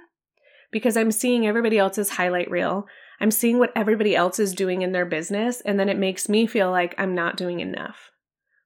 because 0.71 0.97
I'm 0.97 1.11
seeing 1.11 1.47
everybody 1.47 1.77
else's 1.77 2.09
highlight 2.09 2.49
reel. 2.49 2.87
I'm 3.21 3.31
seeing 3.31 3.59
what 3.59 3.71
everybody 3.75 4.15
else 4.15 4.39
is 4.39 4.53
doing 4.53 4.81
in 4.81 4.91
their 4.91 5.05
business, 5.05 5.61
and 5.61 5.79
then 5.79 5.87
it 5.87 5.97
makes 5.97 6.27
me 6.27 6.47
feel 6.47 6.71
like 6.71 6.95
I'm 6.97 7.15
not 7.15 7.37
doing 7.37 7.61
enough, 7.61 8.11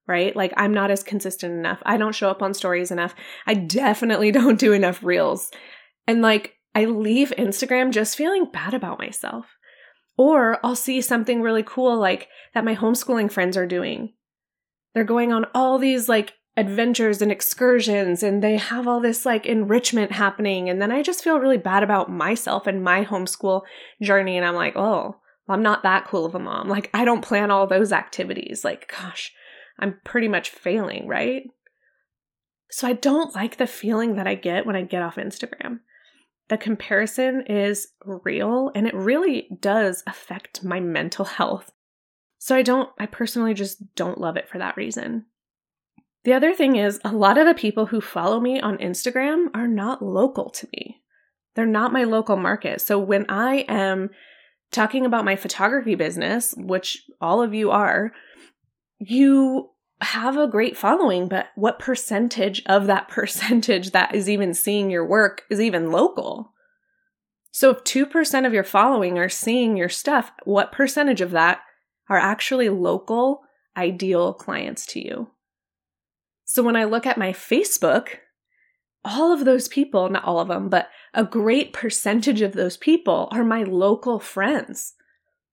right? 0.08 0.36
Like 0.36 0.54
I'm 0.58 0.74
not 0.74 0.90
as 0.90 1.04
consistent 1.04 1.54
enough. 1.54 1.80
I 1.86 1.98
don't 1.98 2.16
show 2.16 2.30
up 2.30 2.42
on 2.42 2.54
stories 2.54 2.90
enough. 2.90 3.14
I 3.46 3.54
definitely 3.54 4.32
don't 4.34 4.60
do 4.60 4.74
enough 4.74 5.04
reels. 5.04 5.52
And 6.08 6.22
like 6.22 6.56
I 6.74 6.86
leave 6.86 7.34
Instagram 7.38 7.92
just 7.92 8.18
feeling 8.18 8.46
bad 8.52 8.74
about 8.74 9.00
myself. 9.00 9.46
Or 10.18 10.60
I'll 10.66 10.76
see 10.76 11.02
something 11.02 11.44
really 11.44 11.64
cool 11.64 11.98
like 12.00 12.28
that 12.56 12.66
my 12.66 12.76
homeschooling 12.76 13.32
friends 13.32 13.56
are 13.56 13.68
doing. 13.68 14.14
They're 14.98 15.04
going 15.04 15.32
on 15.32 15.46
all 15.54 15.78
these 15.78 16.10
like 16.10 16.34
adventures 16.56 17.22
and 17.22 17.32
excursions 17.32 18.24
and 18.24 18.42
they 18.42 18.58
have 18.58 18.88
all 18.88 19.00
this 19.00 19.28
like 19.28 19.46
enrichment 19.46 20.12
happening. 20.12 20.72
And 20.72 20.82
then 20.82 20.92
I 20.92 21.04
just 21.04 21.24
feel 21.24 21.40
really 21.40 21.60
bad 21.60 21.84
about 21.84 22.10
myself 22.10 22.66
and 22.66 22.84
my 22.84 23.06
homeschool 23.06 23.62
journey. 24.02 24.38
And 24.38 24.44
I'm 24.44 24.56
like, 24.56 24.76
oh, 24.76 25.18
I'm 25.48 25.62
not 25.62 25.84
that 25.84 26.08
cool 26.08 26.26
of 26.26 26.34
a 26.34 26.40
mom. 26.40 26.68
Like, 26.68 26.90
I 26.96 27.06
don't 27.06 27.22
plan 27.22 27.52
all 27.52 27.68
those 27.68 27.92
activities. 27.92 28.64
Like, 28.64 28.92
gosh, 28.92 29.32
I'm 29.78 30.00
pretty 30.04 30.28
much 30.28 30.50
failing, 30.50 31.08
right? 31.08 31.44
So 32.72 32.88
I 32.88 32.94
don't 32.94 33.36
like 33.36 33.58
the 33.58 33.68
feeling 33.68 34.16
that 34.16 34.26
I 34.26 34.34
get 34.34 34.66
when 34.66 34.76
I 34.76 34.82
get 34.82 35.04
off 35.04 35.18
Instagram. 35.18 35.82
The 36.50 36.58
comparison 36.58 37.44
is 37.46 37.90
real 38.04 38.72
and 38.74 38.88
it 38.88 38.96
really 38.96 39.48
does 39.62 40.02
affect 40.08 40.64
my 40.64 40.80
mental 40.80 41.26
health. 41.26 41.72
So 42.48 42.56
I 42.56 42.62
don't, 42.62 42.90
I 42.98 43.08
personally 43.08 43.54
just 43.54 43.94
don't 43.96 44.22
love 44.22 44.38
it 44.38 44.48
for 44.48 44.58
that 44.58 44.78
reason. 44.78 45.26
The 46.24 46.32
other 46.32 46.54
thing 46.54 46.78
is, 46.78 46.98
a 47.04 47.12
lot 47.12 47.38
of 47.38 47.46
the 47.46 47.54
people 47.54 47.88
who 47.88 48.00
follow 48.00 48.40
me 48.40 48.62
on 48.62 48.78
Instagram 48.78 49.48
are 49.54 49.68
not 49.68 50.02
local 50.02 50.50
to 50.52 50.68
me. 50.72 51.02
They're 51.56 51.66
not 51.66 51.92
my 51.92 52.06
local 52.06 52.38
market. 52.38 52.80
So 52.80 53.00
when 53.00 53.26
I 53.28 53.66
am 53.68 54.12
talking 54.72 55.06
about 55.06 55.26
my 55.26 55.36
photography 55.36 55.96
business, 55.96 56.54
which 56.56 57.04
all 57.20 57.42
of 57.42 57.54
you 57.54 57.70
are, 57.70 58.14
you 58.98 59.72
have 60.00 60.38
a 60.38 60.48
great 60.48 60.78
following, 60.78 61.28
but 61.28 61.48
what 61.56 61.80
percentage 61.80 62.64
of 62.66 62.88
that 62.88 63.08
percentage 63.10 63.92
that 63.92 64.16
is 64.16 64.30
even 64.30 64.54
seeing 64.54 64.90
your 64.90 65.06
work 65.06 65.42
is 65.50 65.60
even 65.60 65.92
local? 65.92 66.54
So 67.52 67.72
if 67.72 67.84
2% 67.84 68.48
of 68.48 68.54
your 68.54 68.64
following 68.64 69.18
are 69.18 69.28
seeing 69.28 69.76
your 69.76 69.90
stuff, 69.90 70.32
what 70.46 70.72
percentage 70.72 71.20
of 71.20 71.32
that 71.32 71.60
are 72.10 72.18
actually 72.18 72.70
local, 72.70 73.42
ideal 73.76 74.34
clients 74.34 74.86
to 74.88 75.00
you. 75.00 75.30
So 76.46 76.64
when 76.64 76.76
I 76.76 76.86
look 76.86 77.06
at 77.06 77.18
my 77.18 77.34
Facebook, 77.34 78.18
all 79.04 79.32
of 79.32 79.46
those 79.46 79.68
people, 79.68 80.10
not 80.10 80.24
all 80.24 80.40
of 80.40 80.48
them, 80.48 80.70
but 80.70 80.90
a 81.14 81.24
great 81.24 81.74
percentage 81.74 82.42
of 82.42 82.54
those 82.54 82.78
people 82.78 83.28
are 83.32 83.44
my 83.44 83.64
local 83.64 84.20
friends. 84.20 84.94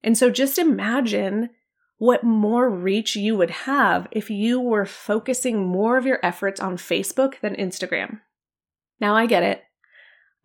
And 0.02 0.16
so 0.16 0.30
just 0.30 0.58
imagine 0.58 1.50
what 1.98 2.24
more 2.24 2.68
reach 2.68 3.16
you 3.16 3.36
would 3.36 3.50
have 3.50 4.08
if 4.10 4.30
you 4.30 4.60
were 4.60 4.84
focusing 4.84 5.66
more 5.66 5.96
of 5.96 6.06
your 6.06 6.18
efforts 6.22 6.60
on 6.60 6.76
Facebook 6.76 7.40
than 7.40 7.54
Instagram. 7.54 8.20
Now 9.00 9.16
I 9.16 9.26
get 9.26 9.42
it. 9.42 9.62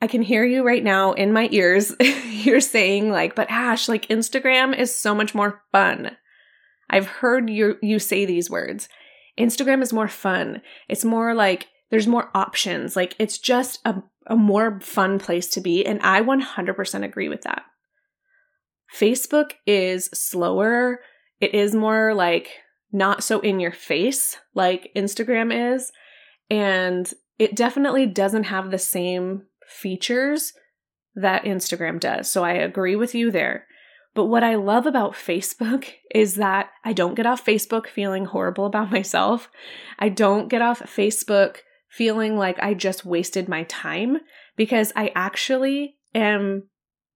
I 0.02 0.08
can 0.08 0.22
hear 0.22 0.46
you 0.46 0.66
right 0.66 0.84
now 0.84 1.14
in 1.14 1.34
my 1.34 1.50
ears. 1.52 1.94
You're 2.30 2.62
saying 2.62 3.12
like, 3.12 3.36
but 3.36 3.50
Ash, 3.50 3.90
like 3.90 4.08
Instagram 4.08 4.78
is 4.78 4.96
so 4.96 5.14
much 5.14 5.36
more 5.36 5.62
fun. 5.72 6.16
I've 6.90 7.08
heard 7.08 7.50
you 7.50 7.78
you 7.82 8.00
say 8.00 8.26
these 8.26 8.50
words. 8.50 8.88
Instagram 9.38 9.82
is 9.82 9.94
more 9.94 10.08
fun. 10.08 10.62
It's 10.88 11.06
more 11.06 11.34
like 11.34 11.68
there's 11.92 12.08
more 12.08 12.30
options. 12.34 12.96
Like 12.96 13.16
it's 13.20 13.38
just 13.38 13.80
a, 13.86 14.02
a 14.28 14.36
more 14.36 14.80
fun 14.80 15.20
place 15.20 15.48
to 15.50 15.62
be. 15.62 15.86
And 15.86 16.00
I 16.02 16.22
100% 16.22 17.04
agree 17.04 17.30
with 17.30 17.42
that. 17.44 17.64
Facebook 18.94 19.52
is 19.66 20.10
slower. 20.14 21.00
It 21.40 21.54
is 21.54 21.76
more 21.76 22.14
like 22.14 22.50
not 22.92 23.24
so 23.24 23.40
in 23.40 23.60
your 23.60 23.72
face 23.72 24.38
like 24.56 24.92
Instagram 24.96 25.76
is. 25.76 25.92
And 26.50 27.12
it 27.38 27.56
definitely 27.56 28.06
doesn't 28.06 28.46
have 28.46 28.72
the 28.72 28.80
same 28.80 29.44
features 29.70 30.54
that 31.16 31.44
Instagram 31.44 32.00
does. 32.00 32.32
So 32.32 32.44
I 32.44 32.54
agree 32.54 32.96
with 32.96 33.14
you 33.14 33.32
there. 33.32 33.66
But 34.16 34.26
what 34.26 34.44
I 34.44 34.56
love 34.56 34.86
about 34.86 35.14
Facebook 35.14 35.88
is 36.14 36.36
that 36.36 36.70
I 36.84 36.94
don't 36.94 37.16
get 37.16 37.26
off 37.26 37.46
Facebook 37.46 37.88
feeling 37.88 38.26
horrible 38.26 38.66
about 38.66 38.92
myself. 38.92 39.50
I 39.98 40.10
don't 40.10 40.48
get 40.48 40.62
off 40.62 40.82
Facebook 40.82 41.58
feeling 41.90 42.38
like 42.38 42.60
I 42.60 42.74
just 42.74 43.06
wasted 43.06 43.50
my 43.50 43.64
time 43.64 44.20
because 44.56 44.92
I 44.96 45.12
actually 45.16 45.96
am 46.14 46.64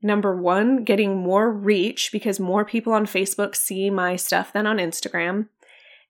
number 0.04 0.36
one, 0.36 0.84
getting 0.84 1.18
more 1.18 1.52
reach 1.52 2.12
because 2.12 2.40
more 2.40 2.66
people 2.66 2.94
on 2.94 3.06
Facebook 3.06 3.56
see 3.56 3.90
my 3.90 4.16
stuff 4.16 4.52
than 4.52 4.68
on 4.68 4.78
Instagram. 4.78 5.48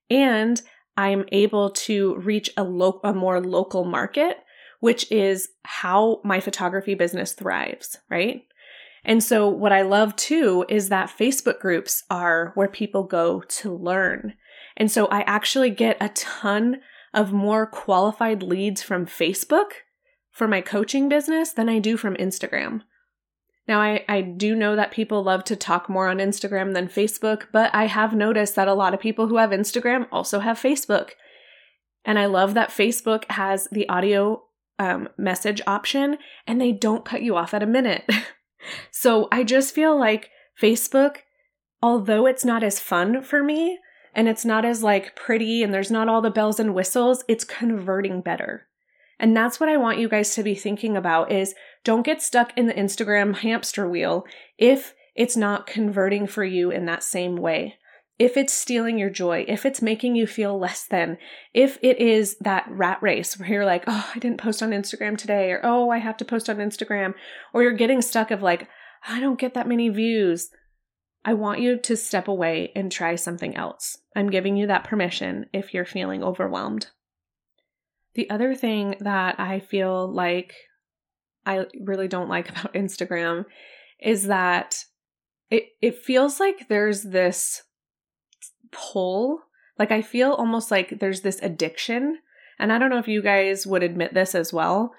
And 0.10 0.62
I'm 0.98 1.26
able 1.32 1.70
to 1.72 2.16
reach 2.16 2.50
a, 2.58 2.64
lo- 2.64 3.00
a 3.04 3.14
more 3.14 3.40
local 3.40 3.86
market 3.86 4.38
which 4.84 5.10
is 5.10 5.48
how 5.64 6.20
my 6.26 6.42
photography 6.42 6.94
business 6.94 7.32
thrives, 7.32 8.00
right? 8.10 8.44
And 9.06 9.24
so, 9.24 9.48
what 9.48 9.72
I 9.72 9.82
love 9.82 10.14
too 10.18 10.66
is 10.68 10.90
that 10.90 11.10
Facebook 11.10 11.62
groups 11.62 12.04
are 12.10 12.52
where 12.56 12.68
people 12.68 13.06
go 13.06 13.40
to 13.40 13.74
learn. 13.74 14.34
And 14.76 14.92
so, 14.92 15.06
I 15.06 15.22
actually 15.22 15.70
get 15.70 15.96
a 16.02 16.10
ton 16.10 16.82
of 17.14 17.32
more 17.32 17.66
qualified 17.66 18.44
leads 18.44 18.82
from 18.82 19.06
Facebook 19.06 19.72
for 20.32 20.50
my 20.50 20.60
coaching 20.60 21.08
business 21.08 21.54
than 21.54 21.70
I 21.70 21.80
do 21.80 21.96
from 21.96 22.16
Instagram. 22.16 22.82
Now, 23.70 23.80
I, 23.80 24.04
I 24.10 24.20
do 24.20 24.54
know 24.54 24.76
that 24.76 24.92
people 24.92 25.24
love 25.24 25.46
to 25.46 25.56
talk 25.56 25.88
more 25.88 26.10
on 26.10 26.18
Instagram 26.18 26.74
than 26.74 26.90
Facebook, 26.90 27.44
but 27.54 27.74
I 27.74 27.86
have 27.86 28.14
noticed 28.14 28.58
that 28.58 28.68
a 28.68 28.74
lot 28.74 28.94
of 28.94 29.00
people 29.00 29.28
who 29.28 29.38
have 29.38 29.52
Instagram 29.52 30.08
also 30.12 30.42
have 30.42 30.60
Facebook. 30.60 31.12
And 32.04 32.20
I 32.20 32.26
love 32.26 32.54
that 32.56 32.68
Facebook 32.68 33.24
has 33.32 33.70
the 33.72 33.88
audio 33.88 34.44
um, 34.80 35.10
message 35.18 35.62
option 35.68 36.18
and 36.48 36.60
they 36.60 36.72
don't 36.72 37.06
cut 37.06 37.24
you 37.24 37.36
off 37.36 37.54
at 37.54 37.64
a 37.64 37.68
minute. 37.68 38.10
so 38.92 39.28
I 39.32 39.44
just 39.44 39.74
feel 39.74 39.98
like 39.98 40.30
Facebook, 40.62 41.18
although 41.82 42.26
it's 42.26 42.46
not 42.46 42.64
as 42.64 42.80
fun 42.80 43.22
for 43.22 43.44
me 43.44 43.80
and 44.16 44.28
it's 44.28 44.46
not 44.46 44.66
as 44.66 44.84
like 44.84 45.16
pretty 45.16 45.64
and 45.64 45.74
there's 45.74 45.92
not 45.92 46.10
all 46.10 46.22
the 46.22 46.32
bells 46.32 46.60
and 46.60 46.74
whistles, 46.74 47.24
it's 47.28 47.44
converting 47.44 48.22
better. 48.22 48.68
And 49.20 49.36
that's 49.38 49.60
what 49.60 49.70
I 49.70 49.78
want 49.78 50.00
you 50.00 50.10
guys 50.10 50.34
to 50.36 50.44
be 50.44 50.56
thinking 50.56 50.98
about 50.98 51.32
is 51.32 51.56
don't 51.84 52.06
get 52.06 52.22
stuck 52.22 52.58
in 52.58 52.68
the 52.68 52.74
Instagram 52.74 53.38
hamster 53.38 53.88
wheel 53.88 54.26
if 54.58 54.94
it's 55.16 55.38
not 55.38 55.68
converting 55.68 56.28
for 56.28 56.44
you 56.44 56.72
in 56.72 56.86
that 56.86 57.04
same 57.04 57.36
way. 57.36 57.76
If 58.24 58.38
it's 58.38 58.54
stealing 58.54 58.98
your 58.98 59.10
joy, 59.10 59.44
if 59.50 59.66
it's 59.66 59.82
making 59.82 60.16
you 60.16 60.26
feel 60.26 60.58
less 60.58 60.86
than, 60.86 61.18
if 61.54 61.78
it 61.82 62.00
is 62.00 62.38
that 62.40 62.66
rat 62.70 63.00
race 63.02 63.38
where 63.38 63.50
you're 63.50 63.66
like, 63.66 63.84
oh, 63.86 64.10
I 64.16 64.18
didn't 64.18 64.40
post 64.40 64.64
on 64.64 64.70
Instagram 64.70 65.18
today, 65.18 65.52
or 65.52 65.60
oh, 65.62 65.90
I 65.90 65.98
have 65.98 66.16
to 66.16 66.24
post 66.24 66.50
on 66.50 66.56
Instagram, 66.56 67.16
or 67.54 67.64
you're 67.64 67.74
getting 67.74 68.02
stuck 68.02 68.32
of 68.32 68.42
like, 68.42 68.70
I 69.06 69.20
don't 69.20 69.38
get 69.38 69.56
that 69.56 69.68
many 69.68 69.90
views. 69.90 70.52
I 71.26 71.34
want 71.34 71.60
you 71.60 71.78
to 71.78 71.98
step 71.98 72.30
away 72.30 72.72
and 72.78 72.90
try 72.90 73.16
something 73.16 73.58
else. 73.58 73.98
I'm 74.16 74.30
giving 74.30 74.56
you 74.56 74.68
that 74.68 74.86
permission 74.86 75.48
if 75.52 75.74
you're 75.74 75.84
feeling 75.84 76.24
overwhelmed. 76.24 76.88
The 78.16 78.30
other 78.30 78.56
thing 78.56 78.96
that 79.02 79.38
I 79.38 79.60
feel 79.60 80.10
like 80.10 80.54
I 81.46 81.66
really 81.78 82.08
don't 82.08 82.30
like 82.30 82.48
about 82.52 82.74
Instagram 82.74 83.44
is 84.00 84.28
that 84.28 84.78
it 85.50 85.66
it 85.82 85.98
feels 85.98 86.40
like 86.40 86.70
there's 86.70 87.04
this 87.04 87.64
pull. 88.74 89.42
Like 89.78 89.92
I 89.92 90.02
feel 90.02 90.32
almost 90.32 90.72
like 90.72 91.00
there's 91.00 91.22
this 91.22 91.40
addiction. 91.42 92.20
And 92.60 92.72
I 92.72 92.78
don't 92.78 92.90
know 92.90 93.00
if 93.00 93.08
you 93.08 93.22
guys 93.22 93.66
would 93.66 93.84
admit 93.84 94.14
this 94.14 94.36
as 94.36 94.54
well, 94.54 94.94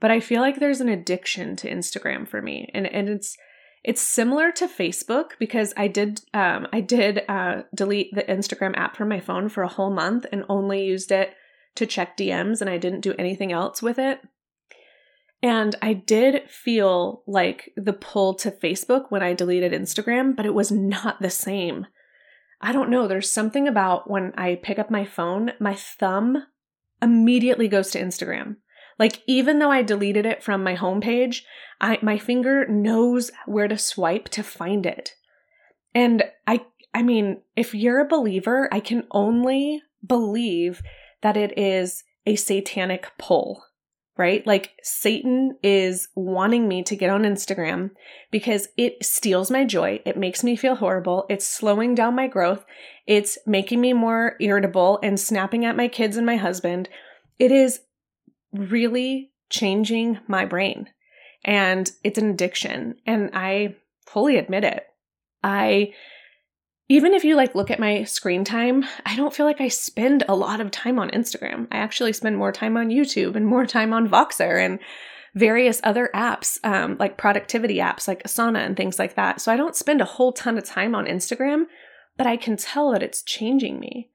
but 0.00 0.10
I 0.10 0.20
feel 0.20 0.40
like 0.40 0.58
there's 0.58 0.80
an 0.80 0.88
addiction 0.88 1.56
to 1.56 1.70
Instagram 1.70 2.28
for 2.28 2.40
me. 2.40 2.70
And 2.74 2.86
and 2.86 3.08
it's 3.08 3.36
it's 3.82 4.00
similar 4.00 4.52
to 4.52 4.68
Facebook 4.68 5.30
because 5.38 5.72
I 5.76 5.88
did 5.88 6.20
um, 6.34 6.66
I 6.72 6.80
did 6.80 7.22
uh, 7.28 7.62
delete 7.74 8.14
the 8.14 8.22
Instagram 8.22 8.76
app 8.76 8.96
from 8.96 9.08
my 9.08 9.20
phone 9.20 9.48
for 9.48 9.62
a 9.62 9.68
whole 9.68 9.92
month 9.92 10.26
and 10.30 10.44
only 10.48 10.84
used 10.84 11.10
it 11.10 11.34
to 11.76 11.86
check 11.86 12.16
DMs 12.16 12.60
and 12.60 12.68
I 12.68 12.78
didn't 12.78 13.00
do 13.00 13.14
anything 13.18 13.52
else 13.52 13.82
with 13.82 13.98
it. 13.98 14.20
And 15.42 15.74
I 15.80 15.94
did 15.94 16.50
feel 16.50 17.22
like 17.26 17.72
the 17.76 17.94
pull 17.94 18.34
to 18.34 18.50
Facebook 18.50 19.06
when 19.08 19.22
I 19.22 19.32
deleted 19.32 19.72
Instagram, 19.72 20.36
but 20.36 20.44
it 20.44 20.52
was 20.52 20.70
not 20.70 21.22
the 21.22 21.30
same. 21.30 21.86
I 22.60 22.72
don't 22.72 22.90
know, 22.90 23.08
there's 23.08 23.32
something 23.32 23.66
about 23.66 24.10
when 24.10 24.32
I 24.36 24.56
pick 24.56 24.78
up 24.78 24.90
my 24.90 25.04
phone, 25.04 25.52
my 25.58 25.74
thumb 25.74 26.46
immediately 27.00 27.68
goes 27.68 27.90
to 27.92 28.00
Instagram. 28.00 28.56
Like 28.98 29.22
even 29.26 29.58
though 29.58 29.70
I 29.70 29.82
deleted 29.82 30.26
it 30.26 30.42
from 30.42 30.62
my 30.62 30.76
homepage, 30.76 31.42
I 31.80 31.98
my 32.02 32.18
finger 32.18 32.66
knows 32.68 33.30
where 33.46 33.66
to 33.66 33.78
swipe 33.78 34.28
to 34.30 34.42
find 34.42 34.84
it. 34.84 35.14
And 35.94 36.24
I 36.46 36.66
I 36.92 37.02
mean, 37.02 37.40
if 37.56 37.74
you're 37.74 38.00
a 38.00 38.08
believer, 38.08 38.68
I 38.70 38.80
can 38.80 39.04
only 39.10 39.82
believe 40.06 40.82
that 41.22 41.36
it 41.36 41.58
is 41.58 42.04
a 42.26 42.36
satanic 42.36 43.12
pull, 43.18 43.64
right? 44.20 44.46
Like 44.46 44.72
Satan 44.82 45.56
is 45.62 46.08
wanting 46.14 46.68
me 46.68 46.82
to 46.82 46.94
get 46.94 47.08
on 47.08 47.22
Instagram 47.22 47.92
because 48.30 48.68
it 48.76 49.02
steals 49.02 49.50
my 49.50 49.64
joy. 49.64 50.02
It 50.04 50.18
makes 50.18 50.44
me 50.44 50.56
feel 50.56 50.74
horrible. 50.74 51.24
It's 51.30 51.48
slowing 51.48 51.94
down 51.94 52.14
my 52.14 52.26
growth. 52.26 52.62
It's 53.06 53.38
making 53.46 53.80
me 53.80 53.94
more 53.94 54.36
irritable 54.38 54.98
and 55.02 55.18
snapping 55.18 55.64
at 55.64 55.74
my 55.74 55.88
kids 55.88 56.18
and 56.18 56.26
my 56.26 56.36
husband. 56.36 56.90
It 57.38 57.50
is 57.50 57.80
really 58.52 59.32
changing 59.48 60.18
my 60.28 60.44
brain. 60.44 60.90
And 61.42 61.90
it's 62.04 62.18
an 62.18 62.28
addiction. 62.28 62.96
And 63.06 63.30
I 63.32 63.76
fully 64.06 64.36
admit 64.36 64.64
it. 64.64 64.84
I, 65.42 65.94
even 66.90 67.14
if 67.14 67.22
you 67.22 67.36
like 67.36 67.54
look 67.54 67.70
at 67.70 67.78
my 67.78 68.02
screen 68.02 68.42
time, 68.42 68.84
I 69.06 69.14
don't 69.14 69.32
feel 69.32 69.46
like 69.46 69.60
I 69.60 69.68
spend 69.68 70.24
a 70.28 70.34
lot 70.34 70.60
of 70.60 70.72
time 70.72 70.98
on 70.98 71.08
Instagram. 71.10 71.68
I 71.70 71.76
actually 71.76 72.12
spend 72.12 72.36
more 72.36 72.50
time 72.50 72.76
on 72.76 72.88
YouTube 72.88 73.36
and 73.36 73.46
more 73.46 73.64
time 73.64 73.92
on 73.92 74.08
Voxer 74.08 74.58
and 74.58 74.80
various 75.36 75.80
other 75.84 76.10
apps, 76.12 76.58
um, 76.64 76.96
like 76.98 77.16
productivity 77.16 77.76
apps 77.76 78.08
like 78.08 78.24
Asana 78.24 78.66
and 78.66 78.76
things 78.76 78.98
like 78.98 79.14
that. 79.14 79.40
So 79.40 79.52
I 79.52 79.56
don't 79.56 79.76
spend 79.76 80.00
a 80.00 80.04
whole 80.04 80.32
ton 80.32 80.58
of 80.58 80.64
time 80.64 80.96
on 80.96 81.06
Instagram, 81.06 81.66
but 82.18 82.26
I 82.26 82.36
can 82.36 82.56
tell 82.56 82.90
that 82.90 83.04
it's 83.04 83.22
changing 83.22 83.78
me. 83.78 84.10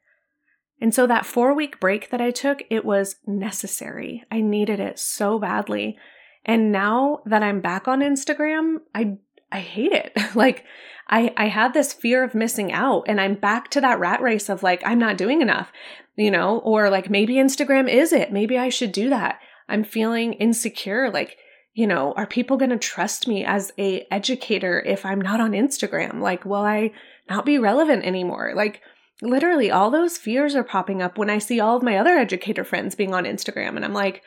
And 0.82 0.93
so 0.93 1.08
that 1.08 1.26
four 1.26 1.54
week 1.54 1.80
break 1.80 2.10
that 2.10 2.19
I 2.19 2.32
took, 2.32 2.62
it 2.69 2.84
was 2.84 3.15
necessary. 3.26 4.26
I 4.30 4.41
needed 4.41 4.82
it 4.82 5.00
so 5.00 5.39
badly. 5.39 5.97
And 6.43 6.73
now 6.73 7.19
that 7.26 7.41
I'm 7.41 7.62
back 7.62 7.88
on 7.88 8.02
Instagram, 8.02 8.80
I 8.93 9.19
I 9.56 9.62
hate 9.62 9.94
it. 9.94 10.12
like 10.36 10.65
I 11.08 11.34
I 11.38 11.48
had 11.48 11.74
this 11.74 11.94
fear 11.94 12.24
of 12.24 12.36
missing 12.36 12.72
out 12.74 13.06
and 13.08 13.22
I'm 13.22 13.36
back 13.36 13.70
to 13.72 13.82
that 13.82 14.00
rat 14.00 14.22
race 14.22 14.50
of 14.50 14.63
like 14.63 14.82
I'm 14.86 15.00
not 15.00 15.18
doing 15.18 15.41
enough, 15.41 15.72
you 16.18 16.30
know, 16.30 16.60
or 16.60 16.89
like 16.89 17.10
maybe 17.10 17.36
Instagram 17.36 17.89
is 17.89 18.12
it. 18.12 18.34
Maybe 18.34 18.58
I 18.58 18.70
should 18.70 18.91
do 18.91 19.10
that. 19.10 19.39
I'm 19.70 19.84
feeling 19.84 20.34
insecure 20.34 21.10
like 21.10 21.38
you 21.74 21.88
know, 21.88 22.13
are 22.13 22.26
people 22.26 22.56
going 22.56 22.70
to 22.70 22.78
trust 22.78 23.28
me 23.28 23.44
as 23.44 23.74
a 23.78 24.08
educator 24.10 24.82
if 24.86 25.06
I'm 25.06 25.20
not 25.20 25.41
on 25.41 25.52
Instagram? 25.52 26.22
Like 26.22 26.46
will 26.46 26.63
I 26.63 26.91
not 27.30 27.46
be 27.46 27.58
relevant 27.58 28.06
anymore? 28.06 28.54
Like 28.56 28.82
literally 29.22 29.72
all 29.72 29.91
those 29.91 30.18
fears 30.18 30.56
are 30.56 30.63
popping 30.63 31.02
up 31.02 31.18
when 31.18 31.30
I 31.30 31.38
see 31.38 31.60
all 31.60 31.78
of 31.78 31.84
my 31.84 31.98
other 31.98 32.18
educator 32.18 32.63
friends 32.65 32.96
being 32.96 33.13
on 33.13 33.24
Instagram. 33.24 33.76
And 33.76 33.86
I'm 33.86 33.94
like, 33.94 34.22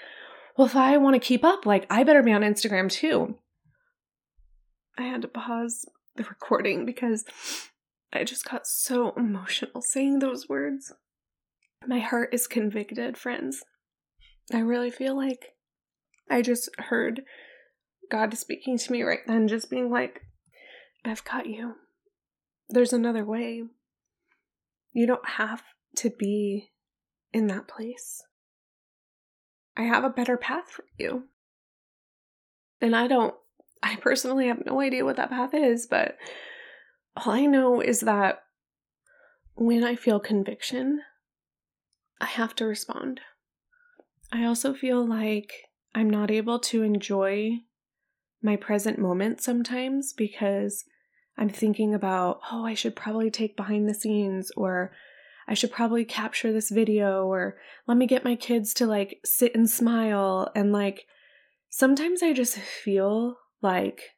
well, 0.57 0.67
if 0.67 0.77
I 0.77 0.97
want 0.97 1.15
to 1.15 1.21
keep 1.21 1.45
up, 1.45 1.67
like, 1.67 1.87
I 1.89 2.03
better 2.03 2.23
be 2.23 2.33
on 2.33 2.43
Instagram 2.43 2.91
too. 2.91 3.37
I 4.99 5.03
had 5.03 5.23
to 5.23 5.29
pause 5.29 5.87
the 6.17 6.25
recording 6.25 6.85
because 6.85 7.25
I 8.13 8.25
just 8.25 8.45
got 8.45 8.67
so 8.67 9.13
emotional 9.17 9.81
saying 9.81 10.19
those 10.19 10.49
words. 10.49 10.93
My 11.87 12.01
heart 12.01 12.31
is 12.35 12.49
convicted, 12.49 13.17
friends. 13.17 13.63
I 14.53 14.59
really 14.61 14.91
feel 14.91 15.17
like 15.17 15.55
I 16.29 16.43
just 16.43 16.69
heard 16.79 17.23
God 18.11 18.37
speaking 18.37 18.77
to 18.77 18.93
me 18.93 19.03
right 19.03 19.21
then, 19.27 19.47
just 19.47 19.71
being 19.71 19.91
like, 19.91 20.23
I've 21.05 21.25
got 21.25 21.47
you. 21.47 21.75
There's 22.69 22.93
another 22.93 23.25
way. 23.25 23.63
You 24.93 25.07
don't 25.07 25.29
have 25.29 25.63
to 25.99 26.11
be 26.11 26.71
in 27.33 27.47
that 27.47 27.69
place. 27.69 28.23
I 29.77 29.83
have 29.83 30.03
a 30.03 30.11
better 30.11 30.37
path 30.37 30.71
for 30.71 30.85
you. 30.99 31.25
And 32.81 32.97
I 32.97 33.07
don't, 33.07 33.35
I 33.83 33.97
personally 33.97 34.49
have 34.49 34.65
no 34.67 34.81
idea 34.81 35.05
what 35.05 35.17
that 35.17 35.31
path 35.31 35.55
is, 35.55 35.87
but 35.87 36.17
all 37.17 37.33
I 37.33 37.47
know 37.47 37.81
is 37.81 38.01
that 38.01 38.43
when 39.55 39.85
I 39.85 39.97
feel 39.97 40.21
conviction, 40.21 41.03
I 42.21 42.27
have 42.27 42.55
to 42.57 42.65
respond. 42.65 43.21
I 44.33 44.45
also 44.45 44.75
feel 44.75 45.07
like 45.07 45.53
I'm 45.95 46.11
not 46.11 46.31
able 46.31 46.59
to 46.61 46.83
enjoy 46.83 47.61
my 48.43 48.57
present 48.57 48.99
moment 48.99 49.41
sometimes 49.41 50.13
because 50.13 50.85
I'm 51.37 51.49
thinking 51.49 51.95
about, 51.95 52.41
oh, 52.53 52.65
I 52.65 52.75
should 52.75 52.95
probably 52.95 53.31
take 53.31 53.57
behind 53.57 53.89
the 53.89 53.95
scenes 53.95 54.51
or 54.57 54.93
I 55.47 55.55
should 55.55 55.73
probably 55.73 56.05
capture 56.05 56.53
this 56.53 56.71
video 56.71 57.25
or 57.25 57.57
let 57.87 57.97
me 57.97 58.07
get 58.07 58.25
my 58.25 58.37
kids 58.37 58.75
to 58.75 58.87
like 58.87 59.21
sit 59.25 59.55
and 59.55 59.69
smile. 59.69 60.51
And 60.55 60.73
like 60.73 61.07
sometimes 61.71 62.23
I 62.23 62.33
just 62.33 62.59
feel 62.59 63.39
like 63.63 64.17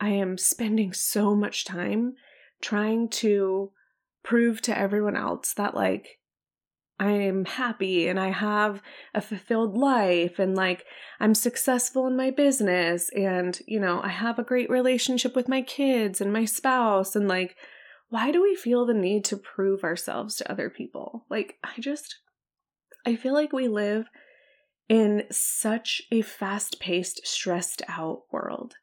I 0.00 0.10
am 0.10 0.38
spending 0.38 0.92
so 0.92 1.34
much 1.34 1.64
time 1.64 2.14
trying 2.60 3.08
to 3.08 3.72
prove 4.22 4.60
to 4.62 4.76
everyone 4.76 5.16
else 5.16 5.54
that 5.54 5.74
like 5.74 6.18
I 6.98 7.10
am 7.10 7.44
happy 7.44 8.08
and 8.08 8.18
I 8.18 8.30
have 8.30 8.82
a 9.14 9.20
fulfilled 9.20 9.76
life 9.76 10.38
and 10.38 10.54
like 10.54 10.84
I'm 11.20 11.34
successful 11.34 12.06
in 12.06 12.16
my 12.16 12.30
business 12.30 13.10
and 13.14 13.58
you 13.66 13.78
know 13.78 14.00
I 14.02 14.08
have 14.08 14.38
a 14.38 14.44
great 14.44 14.70
relationship 14.70 15.36
with 15.36 15.48
my 15.48 15.62
kids 15.62 16.20
and 16.20 16.32
my 16.32 16.44
spouse 16.44 17.14
and 17.14 17.28
like 17.28 17.56
why 18.08 18.30
do 18.30 18.42
we 18.42 18.54
feel 18.54 18.86
the 18.86 18.94
need 18.94 19.24
to 19.26 19.36
prove 19.36 19.82
ourselves 19.82 20.36
to 20.36 20.50
other 20.50 20.70
people? 20.70 21.26
Like 21.28 21.56
I 21.62 21.80
just 21.80 22.16
I 23.04 23.16
feel 23.16 23.34
like 23.34 23.52
we 23.52 23.68
live 23.68 24.06
in 24.88 25.24
such 25.30 26.02
a 26.12 26.22
fast-paced, 26.22 27.26
stressed 27.26 27.82
out 27.88 28.22
world. 28.30 28.74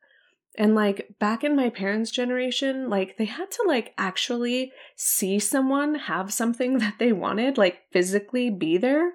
And 0.55 0.75
like 0.75 1.15
back 1.19 1.43
in 1.43 1.55
my 1.55 1.69
parents' 1.69 2.11
generation, 2.11 2.89
like 2.89 3.17
they 3.17 3.25
had 3.25 3.49
to 3.51 3.63
like 3.67 3.93
actually 3.97 4.71
see 4.95 5.39
someone 5.39 5.95
have 5.95 6.31
something 6.31 6.77
that 6.79 6.95
they 6.99 7.11
wanted, 7.11 7.57
like 7.57 7.81
physically 7.91 8.49
be 8.49 8.77
there 8.77 9.13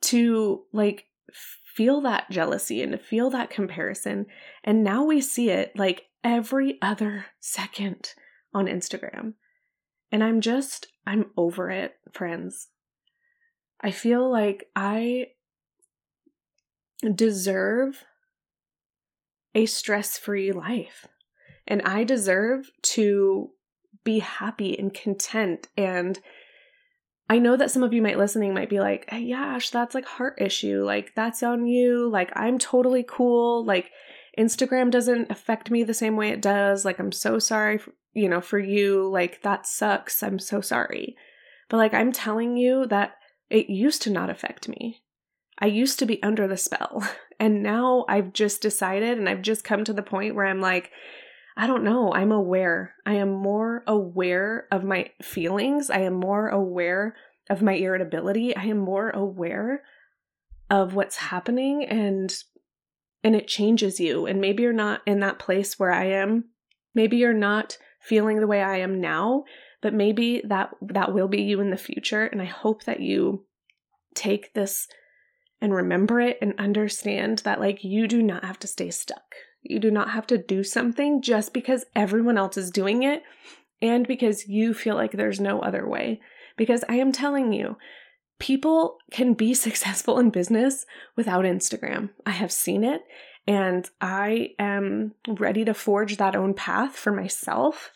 to 0.00 0.64
like 0.72 1.06
feel 1.78 2.00
that 2.00 2.30
jealousy 2.30 2.82
and 2.82 2.92
to 2.92 2.98
feel 2.98 3.30
that 3.30 3.50
comparison. 3.50 4.26
And 4.64 4.82
now 4.82 5.04
we 5.04 5.20
see 5.20 5.50
it 5.50 5.76
like 5.76 6.06
every 6.24 6.78
other 6.80 7.26
second 7.40 8.14
on 8.54 8.66
Instagram. 8.66 9.34
And 10.10 10.24
I'm 10.24 10.40
just, 10.40 10.88
I'm 11.06 11.26
over 11.36 11.70
it, 11.70 11.94
friends. 12.12 12.68
I 13.80 13.90
feel 13.90 14.30
like 14.30 14.68
I 14.74 15.28
deserve 17.14 18.04
a 19.54 19.66
stress 19.66 20.18
free 20.18 20.52
life. 20.52 21.06
And 21.66 21.82
I 21.82 22.04
deserve 22.04 22.70
to 22.82 23.50
be 24.04 24.20
happy 24.20 24.78
and 24.78 24.92
content 24.94 25.68
and 25.76 26.18
I 27.30 27.38
know 27.38 27.56
that 27.56 27.70
some 27.70 27.82
of 27.82 27.92
you 27.92 28.00
might 28.00 28.16
listening 28.16 28.54
might 28.54 28.70
be 28.70 28.80
like, 28.80 29.08
hey, 29.10 29.20
Yash, 29.20 29.68
that's 29.70 29.94
like 29.94 30.06
heart 30.06 30.40
issue. 30.40 30.82
Like 30.84 31.14
that's 31.14 31.42
on 31.42 31.66
you. 31.66 32.08
Like 32.08 32.32
I'm 32.34 32.58
totally 32.58 33.04
cool. 33.06 33.64
Like 33.64 33.90
Instagram 34.38 34.90
doesn't 34.90 35.30
affect 35.30 35.70
me 35.70 35.82
the 35.82 35.92
same 35.92 36.16
way 36.16 36.30
it 36.30 36.40
does. 36.40 36.84
Like 36.84 36.98
I'm 36.98 37.12
so 37.12 37.38
sorry, 37.38 37.76
for, 37.78 37.92
you 38.14 38.28
know, 38.28 38.40
for 38.40 38.58
you. 38.58 39.10
Like 39.10 39.42
that 39.42 39.66
sucks. 39.66 40.22
I'm 40.22 40.38
so 40.38 40.62
sorry. 40.62 41.16
But 41.68 41.76
like 41.76 41.92
I'm 41.92 42.12
telling 42.12 42.56
you 42.56 42.86
that 42.86 43.16
it 43.50 43.68
used 43.68 44.00
to 44.02 44.10
not 44.10 44.30
affect 44.30 44.68
me. 44.68 45.02
I 45.58 45.66
used 45.66 45.98
to 45.98 46.06
be 46.06 46.22
under 46.22 46.46
the 46.46 46.56
spell. 46.56 47.06
And 47.40 47.62
now 47.62 48.04
I've 48.08 48.32
just 48.32 48.60
decided 48.62 49.16
and 49.16 49.28
I've 49.28 49.42
just 49.42 49.62
come 49.62 49.84
to 49.84 49.92
the 49.92 50.02
point 50.02 50.34
where 50.34 50.46
I'm 50.46 50.60
like, 50.60 50.90
I 51.56 51.68
don't 51.68 51.84
know. 51.84 52.12
I'm 52.12 52.32
aware. 52.32 52.94
I 53.06 53.14
am 53.14 53.30
more 53.30 53.84
aware 53.86 54.66
of 54.72 54.82
my 54.82 55.10
feelings. 55.22 55.88
I 55.88 56.00
am 56.00 56.14
more 56.14 56.48
aware 56.48 57.14
of 57.48 57.62
my 57.62 57.74
irritability. 57.74 58.56
I 58.56 58.64
am 58.64 58.78
more 58.78 59.10
aware 59.10 59.82
of 60.68 60.94
what's 60.94 61.16
happening 61.16 61.84
and 61.84 62.34
and 63.24 63.34
it 63.34 63.48
changes 63.48 63.98
you. 63.98 64.26
And 64.26 64.40
maybe 64.40 64.62
you're 64.62 64.72
not 64.72 65.02
in 65.06 65.20
that 65.20 65.38
place 65.38 65.78
where 65.78 65.92
I 65.92 66.06
am. 66.06 66.46
Maybe 66.94 67.18
you're 67.18 67.32
not 67.32 67.78
feeling 68.00 68.40
the 68.40 68.46
way 68.46 68.62
I 68.62 68.78
am 68.78 69.00
now, 69.00 69.44
but 69.80 69.94
maybe 69.94 70.42
that 70.44 70.70
that 70.80 71.14
will 71.14 71.28
be 71.28 71.42
you 71.42 71.60
in 71.60 71.70
the 71.70 71.76
future 71.76 72.26
and 72.26 72.42
I 72.42 72.46
hope 72.46 72.84
that 72.84 73.00
you 73.00 73.46
take 74.14 74.54
this 74.54 74.88
and 75.60 75.74
remember 75.74 76.20
it 76.20 76.38
and 76.40 76.54
understand 76.58 77.38
that 77.38 77.60
like 77.60 77.84
you 77.84 78.06
do 78.06 78.22
not 78.22 78.44
have 78.44 78.58
to 78.60 78.66
stay 78.66 78.90
stuck. 78.90 79.34
You 79.62 79.78
do 79.78 79.90
not 79.90 80.10
have 80.10 80.26
to 80.28 80.38
do 80.38 80.62
something 80.62 81.20
just 81.20 81.52
because 81.52 81.84
everyone 81.94 82.38
else 82.38 82.56
is 82.56 82.70
doing 82.70 83.02
it 83.02 83.22
and 83.82 84.06
because 84.06 84.48
you 84.48 84.72
feel 84.74 84.94
like 84.94 85.12
there's 85.12 85.40
no 85.40 85.60
other 85.60 85.86
way. 85.88 86.20
Because 86.56 86.84
I 86.88 86.96
am 86.96 87.12
telling 87.12 87.52
you, 87.52 87.76
people 88.38 88.98
can 89.10 89.34
be 89.34 89.54
successful 89.54 90.18
in 90.18 90.30
business 90.30 90.86
without 91.16 91.44
Instagram. 91.44 92.10
I 92.24 92.30
have 92.30 92.52
seen 92.52 92.84
it 92.84 93.02
and 93.46 93.88
I 94.00 94.50
am 94.58 95.14
ready 95.26 95.64
to 95.64 95.74
forge 95.74 96.18
that 96.18 96.36
own 96.36 96.54
path 96.54 96.96
for 96.96 97.12
myself 97.12 97.90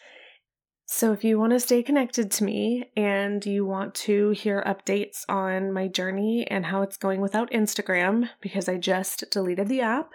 so, 0.94 1.11
if 1.14 1.24
you 1.24 1.38
want 1.38 1.55
to 1.55 1.59
stay 1.59 1.83
connected 1.83 2.31
to 2.33 2.44
me 2.44 2.90
and 2.98 3.46
you 3.46 3.64
want 3.64 3.94
to 3.94 4.28
hear 4.33 4.62
updates 4.66 5.24
on 5.26 5.72
my 5.72 5.88
journey 5.88 6.46
and 6.46 6.66
how 6.66 6.83
it's 6.83 6.98
going 6.98 7.22
without 7.22 7.50
Instagram, 7.50 8.28
because 8.42 8.68
I 8.68 8.76
just 8.76 9.24
deleted 9.31 9.68
the 9.68 9.81
app, 9.81 10.11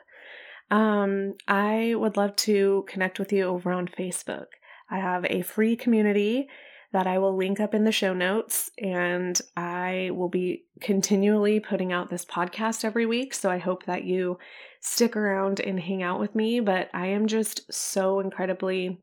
um, 0.69 1.33
I 1.47 1.95
would 1.95 2.15
love 2.15 2.35
to 2.35 2.85
connect 2.87 3.17
with 3.17 3.33
you 3.33 3.45
over 3.45 3.71
on 3.71 3.87
Facebook. 3.87 4.45
I 4.87 4.99
have 4.99 5.25
a 5.25 5.41
free 5.41 5.75
community 5.75 6.47
that 6.93 7.07
I 7.07 7.17
will 7.17 7.35
link 7.35 7.59
up 7.59 7.73
in 7.73 7.83
the 7.83 7.91
show 7.91 8.13
notes, 8.13 8.69
and 8.77 9.41
I 9.57 10.11
will 10.13 10.29
be 10.29 10.65
continually 10.79 11.59
putting 11.59 11.91
out 11.91 12.11
this 12.11 12.23
podcast 12.23 12.85
every 12.85 13.07
week. 13.07 13.33
So, 13.33 13.49
I 13.49 13.57
hope 13.57 13.85
that 13.85 14.03
you 14.03 14.37
stick 14.81 15.15
around 15.15 15.59
and 15.59 15.79
hang 15.79 16.03
out 16.03 16.19
with 16.19 16.35
me. 16.35 16.59
But 16.59 16.91
I 16.93 17.07
am 17.07 17.25
just 17.25 17.73
so 17.73 18.19
incredibly 18.19 19.01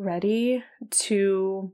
ready 0.00 0.64
to 0.90 1.72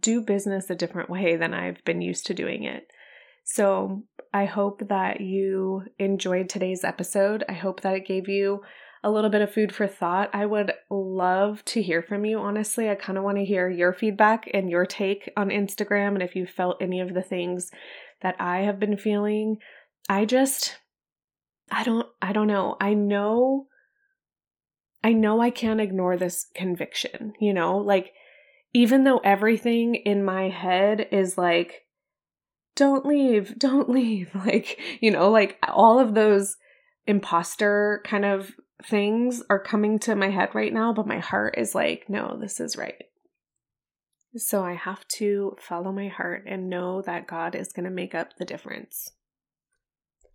do 0.00 0.20
business 0.20 0.70
a 0.70 0.74
different 0.74 1.10
way 1.10 1.36
than 1.36 1.54
I've 1.54 1.84
been 1.84 2.00
used 2.00 2.26
to 2.26 2.34
doing 2.34 2.64
it. 2.64 2.86
So 3.44 4.04
I 4.32 4.44
hope 4.44 4.88
that 4.88 5.20
you 5.20 5.84
enjoyed 5.98 6.48
today's 6.48 6.84
episode. 6.84 7.44
I 7.48 7.54
hope 7.54 7.80
that 7.80 7.94
it 7.94 8.06
gave 8.06 8.28
you 8.28 8.62
a 9.02 9.10
little 9.10 9.30
bit 9.30 9.42
of 9.42 9.52
food 9.52 9.74
for 9.74 9.86
thought. 9.86 10.30
I 10.34 10.44
would 10.44 10.72
love 10.90 11.64
to 11.66 11.82
hear 11.82 12.02
from 12.02 12.24
you, 12.24 12.38
honestly. 12.38 12.90
I 12.90 12.94
kind 12.94 13.16
of 13.16 13.24
want 13.24 13.38
to 13.38 13.44
hear 13.44 13.68
your 13.68 13.92
feedback 13.92 14.50
and 14.52 14.68
your 14.68 14.84
take 14.84 15.30
on 15.36 15.48
Instagram 15.48 16.08
and 16.08 16.22
if 16.22 16.36
you 16.36 16.46
felt 16.46 16.82
any 16.82 17.00
of 17.00 17.14
the 17.14 17.22
things 17.22 17.70
that 18.20 18.36
I 18.38 18.58
have 18.60 18.78
been 18.78 18.96
feeling. 18.96 19.58
I 20.08 20.24
just 20.24 20.76
I 21.70 21.84
don't 21.84 22.06
I 22.20 22.32
don't 22.32 22.48
know. 22.48 22.76
I 22.80 22.94
know 22.94 23.67
I 25.08 25.14
know 25.14 25.40
I 25.40 25.48
can't 25.48 25.80
ignore 25.80 26.18
this 26.18 26.48
conviction, 26.54 27.32
you 27.40 27.54
know? 27.54 27.78
Like, 27.78 28.12
even 28.74 29.04
though 29.04 29.22
everything 29.24 29.94
in 29.94 30.22
my 30.22 30.50
head 30.50 31.08
is 31.10 31.38
like, 31.38 31.86
don't 32.76 33.06
leave, 33.06 33.58
don't 33.58 33.88
leave, 34.00 34.34
like, 34.34 34.78
you 35.00 35.10
know, 35.10 35.30
like 35.30 35.56
all 35.66 35.98
of 35.98 36.12
those 36.12 36.58
imposter 37.06 38.02
kind 38.04 38.26
of 38.26 38.52
things 38.84 39.42
are 39.48 39.58
coming 39.58 39.98
to 40.00 40.14
my 40.14 40.28
head 40.28 40.54
right 40.54 40.74
now, 40.74 40.92
but 40.92 41.06
my 41.06 41.20
heart 41.20 41.54
is 41.56 41.74
like, 41.74 42.04
no, 42.10 42.36
this 42.38 42.60
is 42.60 42.76
right. 42.76 43.04
So 44.36 44.62
I 44.62 44.74
have 44.74 45.08
to 45.16 45.56
follow 45.58 45.90
my 45.90 46.08
heart 46.08 46.44
and 46.46 46.68
know 46.68 47.00
that 47.00 47.26
God 47.26 47.54
is 47.54 47.72
going 47.72 47.84
to 47.84 47.90
make 47.90 48.14
up 48.14 48.36
the 48.36 48.44
difference. 48.44 49.10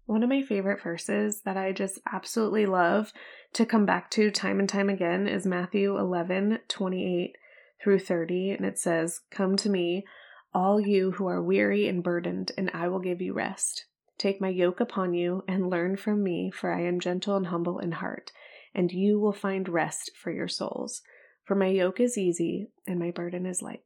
One 0.07 0.23
of 0.23 0.29
my 0.29 0.41
favorite 0.41 0.81
verses 0.81 1.43
that 1.45 1.57
I 1.57 1.73
just 1.73 1.99
absolutely 2.11 2.65
love 2.65 3.13
to 3.53 3.65
come 3.65 3.85
back 3.85 4.09
to 4.11 4.31
time 4.31 4.59
and 4.59 4.67
time 4.67 4.89
again 4.89 5.27
is 5.27 5.45
Matthew 5.45 5.97
11 5.97 6.59
28 6.67 7.35
through 7.81 7.99
30. 7.99 8.51
And 8.51 8.65
it 8.65 8.79
says, 8.79 9.21
Come 9.29 9.55
to 9.57 9.69
me, 9.69 10.05
all 10.53 10.79
you 10.79 11.11
who 11.11 11.27
are 11.27 11.41
weary 11.41 11.87
and 11.87 12.03
burdened, 12.03 12.51
and 12.57 12.71
I 12.73 12.87
will 12.87 12.99
give 12.99 13.21
you 13.21 13.33
rest. 13.33 13.85
Take 14.17 14.41
my 14.41 14.49
yoke 14.49 14.79
upon 14.79 15.13
you 15.13 15.43
and 15.47 15.69
learn 15.69 15.97
from 15.97 16.23
me, 16.23 16.51
for 16.51 16.71
I 16.71 16.81
am 16.83 16.99
gentle 16.99 17.35
and 17.35 17.47
humble 17.47 17.79
in 17.79 17.93
heart, 17.93 18.31
and 18.73 18.91
you 18.91 19.19
will 19.19 19.33
find 19.33 19.67
rest 19.69 20.11
for 20.15 20.31
your 20.31 20.47
souls. 20.47 21.01
For 21.43 21.55
my 21.55 21.67
yoke 21.67 21.99
is 21.99 22.17
easy 22.17 22.69
and 22.87 22.99
my 22.99 23.11
burden 23.11 23.45
is 23.45 23.61
light. 23.61 23.83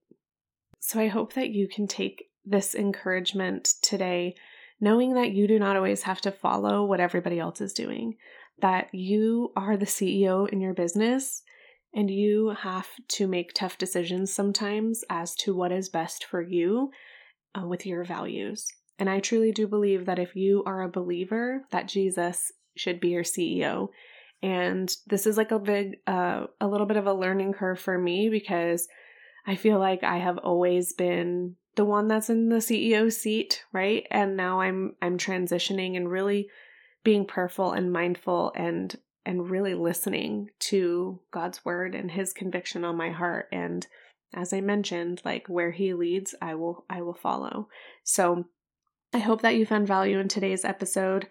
So 0.79 0.99
I 0.99 1.07
hope 1.07 1.33
that 1.33 1.49
you 1.49 1.67
can 1.67 1.87
take 1.87 2.29
this 2.45 2.75
encouragement 2.75 3.73
today 3.81 4.35
knowing 4.79 5.15
that 5.15 5.31
you 5.31 5.47
do 5.47 5.57
not 5.57 5.75
always 5.75 6.03
have 6.03 6.21
to 6.21 6.31
follow 6.31 6.83
what 6.83 6.99
everybody 6.99 7.39
else 7.39 7.61
is 7.61 7.73
doing, 7.73 8.15
that 8.59 8.93
you 8.93 9.51
are 9.55 9.77
the 9.77 9.85
CEO 9.85 10.49
in 10.49 10.61
your 10.61 10.73
business 10.73 11.43
and 11.93 12.09
you 12.09 12.55
have 12.59 12.87
to 13.07 13.27
make 13.27 13.53
tough 13.53 13.77
decisions 13.77 14.33
sometimes 14.33 15.03
as 15.09 15.35
to 15.35 15.55
what 15.55 15.71
is 15.71 15.89
best 15.89 16.25
for 16.25 16.41
you 16.41 16.91
uh, 17.57 17.65
with 17.65 17.85
your 17.85 18.03
values. 18.03 18.67
And 18.99 19.09
I 19.09 19.19
truly 19.19 19.51
do 19.51 19.67
believe 19.67 20.05
that 20.05 20.19
if 20.19 20.35
you 20.35 20.63
are 20.65 20.81
a 20.81 20.89
believer, 20.89 21.63
that 21.71 21.87
Jesus 21.87 22.51
should 22.75 22.99
be 22.99 23.09
your 23.09 23.23
CEO. 23.23 23.89
And 24.41 24.93
this 25.07 25.25
is 25.25 25.37
like 25.37 25.51
a 25.51 25.59
big, 25.59 25.97
uh, 26.05 26.45
a 26.59 26.67
little 26.67 26.87
bit 26.87 26.97
of 26.97 27.07
a 27.07 27.13
learning 27.13 27.53
curve 27.53 27.79
for 27.79 27.97
me 27.97 28.29
because 28.29 28.87
I 29.45 29.55
feel 29.55 29.79
like 29.79 30.03
I 30.03 30.17
have 30.17 30.37
always 30.37 30.93
been 30.93 31.55
the 31.75 31.85
one 31.85 32.07
that's 32.07 32.29
in 32.29 32.49
the 32.49 32.57
CEO 32.57 33.11
seat, 33.11 33.63
right? 33.71 34.05
And 34.11 34.35
now 34.35 34.59
I'm 34.61 34.95
I'm 35.01 35.17
transitioning 35.17 35.95
and 35.95 36.11
really 36.11 36.49
being 37.07 37.25
prayerful 37.25 37.71
and 37.71 37.89
mindful 37.89 38.51
and 38.53 38.97
and 39.25 39.49
really 39.49 39.73
listening 39.73 40.49
to 40.59 41.21
God's 41.31 41.63
word 41.63 41.95
and 41.95 42.11
his 42.11 42.33
conviction 42.33 42.83
on 42.83 42.97
my 42.97 43.11
heart 43.11 43.47
and 43.49 43.87
as 44.33 44.51
I 44.51 44.59
mentioned, 44.59 45.21
like 45.23 45.47
where 45.47 45.71
he 45.71 45.93
leads, 45.93 46.35
I 46.41 46.55
will 46.55 46.83
I 46.89 47.01
will 47.01 47.13
follow. 47.13 47.69
So 48.03 48.43
I 49.13 49.19
hope 49.19 49.41
that 49.41 49.55
you 49.55 49.65
found 49.65 49.87
value 49.87 50.19
in 50.19 50.27
today's 50.27 50.65
episode. 50.65 51.29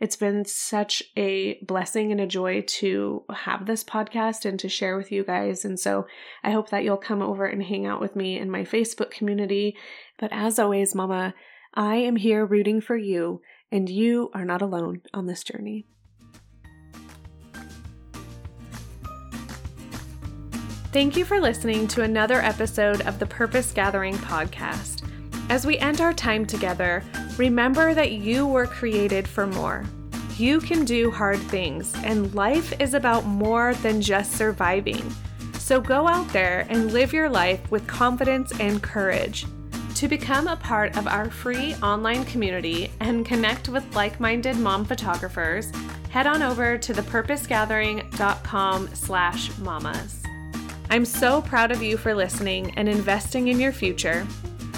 It's 0.00 0.16
been 0.16 0.46
such 0.46 1.02
a 1.14 1.62
blessing 1.62 2.10
and 2.10 2.22
a 2.22 2.26
joy 2.26 2.62
to 2.66 3.24
have 3.28 3.66
this 3.66 3.84
podcast 3.84 4.46
and 4.46 4.58
to 4.60 4.68
share 4.70 4.96
with 4.96 5.12
you 5.12 5.24
guys. 5.24 5.62
And 5.62 5.78
so 5.78 6.06
I 6.42 6.52
hope 6.52 6.70
that 6.70 6.84
you'll 6.84 6.96
come 6.96 7.20
over 7.20 7.44
and 7.44 7.62
hang 7.62 7.84
out 7.84 8.00
with 8.00 8.16
me 8.16 8.38
in 8.38 8.50
my 8.50 8.62
Facebook 8.62 9.10
community. 9.10 9.76
But 10.18 10.32
as 10.32 10.58
always, 10.58 10.94
Mama, 10.94 11.34
I 11.74 11.96
am 11.96 12.16
here 12.16 12.46
rooting 12.46 12.80
for 12.80 12.96
you, 12.96 13.42
and 13.70 13.88
you 13.88 14.30
are 14.34 14.44
not 14.44 14.62
alone 14.62 15.02
on 15.12 15.26
this 15.26 15.42
journey. 15.42 15.86
Thank 20.90 21.16
you 21.18 21.24
for 21.26 21.38
listening 21.38 21.86
to 21.88 22.02
another 22.02 22.40
episode 22.40 23.02
of 23.02 23.18
the 23.18 23.26
Purpose 23.26 23.72
Gathering 23.72 24.14
podcast. 24.14 25.06
As 25.50 25.66
we 25.66 25.78
end 25.78 26.00
our 26.00 26.14
time 26.14 26.46
together, 26.46 27.04
remember 27.36 27.92
that 27.92 28.12
you 28.12 28.46
were 28.46 28.66
created 28.66 29.28
for 29.28 29.46
more. 29.46 29.84
You 30.38 30.60
can 30.60 30.84
do 30.84 31.10
hard 31.10 31.38
things, 31.38 31.94
and 32.04 32.34
life 32.34 32.72
is 32.80 32.94
about 32.94 33.26
more 33.26 33.74
than 33.74 34.00
just 34.00 34.32
surviving. 34.32 35.12
So 35.54 35.80
go 35.80 36.08
out 36.08 36.28
there 36.32 36.66
and 36.70 36.92
live 36.92 37.12
your 37.12 37.28
life 37.28 37.70
with 37.70 37.86
confidence 37.86 38.58
and 38.58 38.82
courage. 38.82 39.46
To 39.98 40.06
become 40.06 40.46
a 40.46 40.54
part 40.54 40.96
of 40.96 41.08
our 41.08 41.28
free 41.28 41.74
online 41.82 42.24
community 42.26 42.92
and 43.00 43.26
connect 43.26 43.68
with 43.68 43.96
like-minded 43.96 44.56
mom 44.56 44.84
photographers, 44.84 45.72
head 46.10 46.24
on 46.24 46.40
over 46.40 46.78
to 46.78 46.92
thepurposegathering.com 46.92 48.94
slash 48.94 49.58
mamas. 49.58 50.22
I'm 50.88 51.04
so 51.04 51.42
proud 51.42 51.72
of 51.72 51.82
you 51.82 51.96
for 51.96 52.14
listening 52.14 52.72
and 52.76 52.88
investing 52.88 53.48
in 53.48 53.58
your 53.58 53.72
future. 53.72 54.24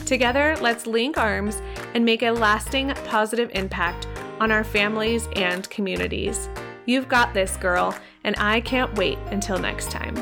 Together, 0.06 0.56
let's 0.62 0.86
link 0.86 1.18
arms 1.18 1.60
and 1.92 2.02
make 2.02 2.22
a 2.22 2.30
lasting 2.30 2.94
positive 3.04 3.50
impact 3.52 4.08
on 4.40 4.50
our 4.50 4.64
families 4.64 5.28
and 5.36 5.68
communities. 5.68 6.48
You've 6.86 7.08
got 7.08 7.34
this, 7.34 7.58
girl, 7.58 7.94
and 8.24 8.34
I 8.38 8.62
can't 8.62 8.94
wait 8.94 9.18
until 9.26 9.58
next 9.58 9.90
time. 9.90 10.16